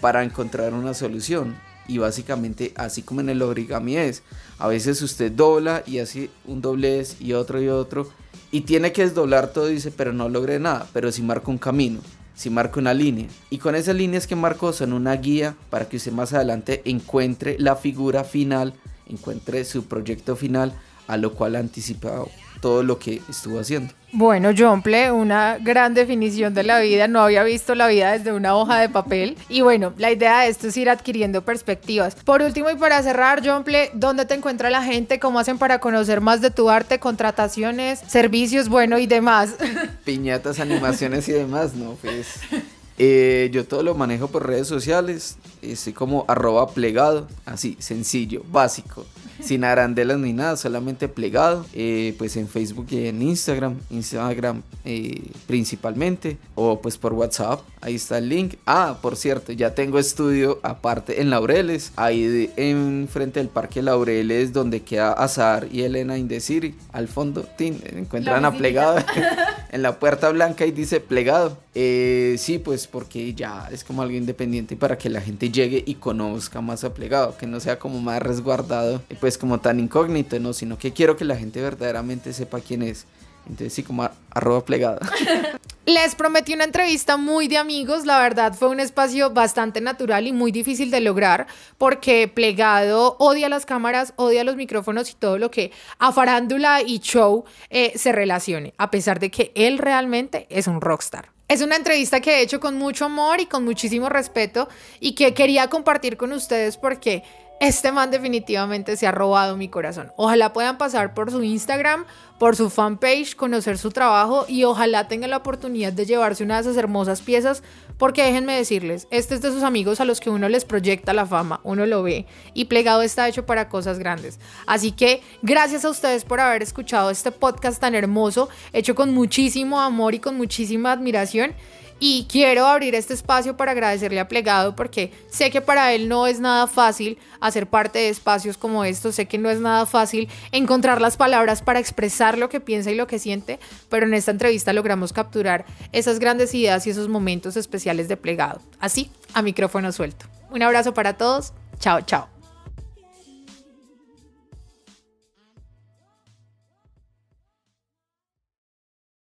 para 0.00 0.22
encontrar 0.22 0.74
una 0.74 0.94
solución 0.94 1.56
y 1.88 1.98
básicamente 1.98 2.72
así 2.76 3.02
como 3.02 3.20
en 3.20 3.28
el 3.28 3.42
origami 3.42 3.96
es. 3.96 4.22
A 4.58 4.68
veces 4.68 5.02
usted 5.02 5.32
dobla 5.32 5.82
y 5.86 5.98
hace 5.98 6.30
un 6.44 6.60
doblez 6.60 7.20
y 7.20 7.32
otro 7.32 7.60
y 7.62 7.68
otro 7.68 8.08
y 8.50 8.62
tiene 8.62 8.92
que 8.92 9.02
desdoblar 9.02 9.52
todo 9.52 9.66
dice, 9.66 9.90
pero 9.90 10.12
no 10.12 10.28
logré 10.28 10.58
nada, 10.58 10.86
pero 10.92 11.10
si 11.12 11.22
marco 11.22 11.50
un 11.50 11.58
camino, 11.58 12.00
si 12.34 12.50
marco 12.50 12.80
una 12.80 12.94
línea. 12.94 13.28
Y 13.50 13.58
con 13.58 13.74
esas 13.74 13.96
líneas 13.96 14.26
que 14.26 14.36
marco 14.36 14.72
son 14.72 14.92
una 14.92 15.14
guía 15.16 15.56
para 15.70 15.88
que 15.88 15.96
usted 15.96 16.12
más 16.12 16.32
adelante 16.32 16.82
encuentre 16.84 17.56
la 17.58 17.76
figura 17.76 18.24
final, 18.24 18.74
encuentre 19.08 19.64
su 19.64 19.84
proyecto 19.84 20.36
final 20.36 20.72
a 21.06 21.16
lo 21.16 21.34
cual 21.34 21.56
anticipado 21.56 22.28
todo 22.60 22.82
lo 22.82 22.98
que 22.98 23.22
estuvo 23.28 23.60
haciendo. 23.60 23.92
Bueno, 24.12 24.50
Jomple, 24.56 25.10
una 25.12 25.58
gran 25.58 25.92
definición 25.92 26.54
de 26.54 26.62
la 26.62 26.80
vida. 26.80 27.06
No 27.06 27.20
había 27.20 27.42
visto 27.42 27.74
la 27.74 27.86
vida 27.88 28.12
desde 28.12 28.32
una 28.32 28.56
hoja 28.56 28.78
de 28.78 28.88
papel. 28.88 29.36
Y 29.48 29.60
bueno, 29.60 29.92
la 29.98 30.10
idea 30.10 30.40
de 30.40 30.48
esto 30.48 30.68
es 30.68 30.76
ir 30.76 30.88
adquiriendo 30.88 31.42
perspectivas. 31.42 32.14
Por 32.14 32.40
último 32.40 32.70
y 32.70 32.76
para 32.76 33.02
cerrar, 33.02 33.46
Jomple, 33.46 33.90
¿dónde 33.92 34.24
te 34.24 34.34
encuentra 34.34 34.70
la 34.70 34.82
gente? 34.82 35.18
¿Cómo 35.18 35.38
hacen 35.38 35.58
para 35.58 35.80
conocer 35.80 36.20
más 36.20 36.40
de 36.40 36.50
tu 36.50 36.70
arte? 36.70 36.98
Contrataciones, 36.98 38.00
servicios, 38.06 38.68
bueno 38.68 38.98
y 38.98 39.06
demás. 39.06 39.54
Piñatas, 40.04 40.60
animaciones 40.60 41.28
y 41.28 41.32
demás, 41.32 41.74
¿no? 41.74 41.98
Pues 42.00 42.26
eh, 42.98 43.50
yo 43.52 43.66
todo 43.66 43.82
lo 43.82 43.94
manejo 43.94 44.28
por 44.28 44.46
redes 44.46 44.66
sociales. 44.66 45.36
Estoy 45.60 45.92
como 45.92 46.24
arroba 46.28 46.68
plegado. 46.68 47.26
Así, 47.44 47.76
sencillo, 47.80 48.42
básico 48.50 49.04
sin 49.46 49.64
arandelas 49.64 50.18
ni 50.18 50.32
nada, 50.32 50.56
solamente 50.56 51.08
plegado, 51.08 51.64
eh, 51.72 52.14
pues 52.18 52.36
en 52.36 52.48
Facebook 52.48 52.86
y 52.90 53.06
en 53.06 53.22
Instagram, 53.22 53.76
Instagram 53.90 54.62
eh, 54.84 55.30
principalmente, 55.46 56.36
o 56.54 56.80
pues 56.80 56.98
por 56.98 57.12
WhatsApp, 57.12 57.60
ahí 57.80 57.94
está 57.94 58.18
el 58.18 58.28
link. 58.28 58.54
Ah, 58.66 58.98
por 59.00 59.16
cierto, 59.16 59.52
ya 59.52 59.74
tengo 59.74 59.98
estudio 59.98 60.58
aparte 60.62 61.20
en 61.20 61.30
Laureles, 61.30 61.92
ahí 61.96 62.50
en 62.56 63.08
frente 63.10 63.40
del 63.40 63.48
Parque 63.48 63.82
Laureles, 63.82 64.52
donde 64.52 64.82
queda 64.82 65.12
Azar 65.12 65.68
y 65.72 65.82
Elena 65.82 66.18
Indeciri, 66.18 66.74
al 66.92 67.08
fondo, 67.08 67.46
tin, 67.56 67.80
encuentran 67.92 68.44
a 68.44 68.52
plegado 68.52 68.96
en 69.70 69.82
la 69.82 69.98
puerta 69.98 70.30
blanca 70.30 70.66
y 70.66 70.72
dice 70.72 71.00
plegado. 71.00 71.58
Eh, 71.78 72.36
sí, 72.38 72.58
pues 72.58 72.86
porque 72.86 73.34
ya 73.34 73.68
es 73.70 73.84
como 73.84 74.00
algo 74.00 74.16
independiente 74.16 74.76
para 74.76 74.96
que 74.96 75.10
la 75.10 75.20
gente 75.20 75.50
llegue 75.50 75.84
y 75.86 75.96
conozca 75.96 76.62
más 76.62 76.84
a 76.84 76.94
plegado, 76.94 77.36
que 77.36 77.46
no 77.46 77.60
sea 77.60 77.78
como 77.78 78.00
más 78.00 78.22
resguardado. 78.22 79.02
Pues, 79.20 79.35
como 79.38 79.60
tan 79.60 79.80
incógnito, 79.80 80.38
¿no? 80.40 80.52
Sino 80.52 80.78
que 80.78 80.92
quiero 80.92 81.16
que 81.16 81.24
la 81.24 81.36
gente 81.36 81.60
verdaderamente 81.60 82.32
sepa 82.32 82.60
quién 82.60 82.82
es. 82.82 83.06
Entonces 83.48 83.72
sí, 83.74 83.82
como 83.82 84.08
arroba 84.30 84.64
plegada. 84.64 84.98
Les 85.86 86.16
prometí 86.16 86.52
una 86.52 86.64
entrevista 86.64 87.16
muy 87.16 87.46
de 87.46 87.58
amigos, 87.58 88.06
la 88.06 88.18
verdad 88.18 88.54
fue 88.54 88.68
un 88.68 88.80
espacio 88.80 89.30
bastante 89.30 89.80
natural 89.80 90.26
y 90.26 90.32
muy 90.32 90.50
difícil 90.50 90.90
de 90.90 91.00
lograr 91.00 91.46
porque 91.78 92.26
Plegado 92.26 93.14
odia 93.20 93.48
las 93.48 93.66
cámaras, 93.66 94.12
odia 94.16 94.42
los 94.42 94.56
micrófonos 94.56 95.12
y 95.12 95.14
todo 95.14 95.38
lo 95.38 95.52
que 95.52 95.70
a 96.00 96.10
farándula 96.10 96.82
y 96.82 96.98
show 96.98 97.44
eh, 97.70 97.92
se 97.96 98.10
relacione, 98.10 98.74
a 98.78 98.90
pesar 98.90 99.20
de 99.20 99.30
que 99.30 99.52
él 99.54 99.78
realmente 99.78 100.48
es 100.50 100.66
un 100.66 100.80
rockstar. 100.80 101.30
Es 101.46 101.62
una 101.62 101.76
entrevista 101.76 102.20
que 102.20 102.38
he 102.38 102.42
hecho 102.42 102.58
con 102.58 102.76
mucho 102.76 103.04
amor 103.04 103.40
y 103.40 103.46
con 103.46 103.64
muchísimo 103.64 104.08
respeto 104.08 104.68
y 104.98 105.14
que 105.14 105.34
quería 105.34 105.68
compartir 105.70 106.16
con 106.16 106.32
ustedes 106.32 106.76
porque 106.76 107.22
este 107.60 107.90
man 107.90 108.10
definitivamente 108.10 108.96
se 108.96 109.06
ha 109.06 109.12
robado 109.12 109.56
mi 109.56 109.68
corazón. 109.68 110.12
Ojalá 110.16 110.52
puedan 110.52 110.76
pasar 110.76 111.14
por 111.14 111.30
su 111.30 111.42
Instagram, 111.42 112.04
por 112.38 112.54
su 112.54 112.68
fanpage, 112.68 113.34
conocer 113.34 113.78
su 113.78 113.90
trabajo 113.90 114.44
y 114.46 114.64
ojalá 114.64 115.08
tengan 115.08 115.30
la 115.30 115.38
oportunidad 115.38 115.92
de 115.92 116.04
llevarse 116.04 116.44
una 116.44 116.56
de 116.56 116.60
esas 116.62 116.76
hermosas 116.76 117.22
piezas, 117.22 117.62
porque 117.96 118.22
déjenme 118.22 118.54
decirles, 118.54 119.08
este 119.10 119.34
es 119.34 119.40
de 119.40 119.50
sus 119.50 119.62
amigos 119.62 120.00
a 120.00 120.04
los 120.04 120.20
que 120.20 120.28
uno 120.28 120.50
les 120.50 120.66
proyecta 120.66 121.14
la 121.14 121.24
fama, 121.24 121.60
uno 121.64 121.86
lo 121.86 122.02
ve 122.02 122.26
y 122.52 122.66
plegado 122.66 123.00
está 123.00 123.26
hecho 123.26 123.46
para 123.46 123.70
cosas 123.70 123.98
grandes. 123.98 124.38
Así 124.66 124.92
que 124.92 125.22
gracias 125.40 125.86
a 125.86 125.90
ustedes 125.90 126.24
por 126.24 126.40
haber 126.40 126.62
escuchado 126.62 127.10
este 127.10 127.32
podcast 127.32 127.80
tan 127.80 127.94
hermoso, 127.94 128.50
hecho 128.74 128.94
con 128.94 129.14
muchísimo 129.14 129.80
amor 129.80 130.14
y 130.14 130.18
con 130.18 130.36
muchísima 130.36 130.92
admiración. 130.92 131.54
Y 131.98 132.26
quiero 132.30 132.66
abrir 132.66 132.94
este 132.94 133.14
espacio 133.14 133.56
para 133.56 133.72
agradecerle 133.72 134.20
a 134.20 134.28
Plegado 134.28 134.76
porque 134.76 135.12
sé 135.30 135.50
que 135.50 135.62
para 135.62 135.92
él 135.94 136.08
no 136.08 136.26
es 136.26 136.40
nada 136.40 136.66
fácil 136.66 137.18
hacer 137.40 137.66
parte 137.66 137.98
de 137.98 138.10
espacios 138.10 138.58
como 138.58 138.84
estos, 138.84 139.14
sé 139.14 139.26
que 139.26 139.38
no 139.38 139.48
es 139.48 139.60
nada 139.60 139.86
fácil 139.86 140.28
encontrar 140.52 141.00
las 141.00 141.16
palabras 141.16 141.62
para 141.62 141.78
expresar 141.78 142.36
lo 142.36 142.50
que 142.50 142.60
piensa 142.60 142.90
y 142.90 142.96
lo 142.96 143.06
que 143.06 143.18
siente, 143.18 143.58
pero 143.88 144.06
en 144.06 144.14
esta 144.14 144.30
entrevista 144.30 144.74
logramos 144.74 145.14
capturar 145.14 145.64
esas 145.92 146.18
grandes 146.18 146.54
ideas 146.54 146.86
y 146.86 146.90
esos 146.90 147.08
momentos 147.08 147.56
especiales 147.56 148.08
de 148.08 148.18
Plegado. 148.18 148.60
Así, 148.78 149.10
a 149.32 149.40
micrófono 149.40 149.90
suelto. 149.90 150.26
Un 150.50 150.62
abrazo 150.62 150.92
para 150.92 151.14
todos. 151.14 151.52
Chao, 151.80 152.02
chao. 152.02 152.35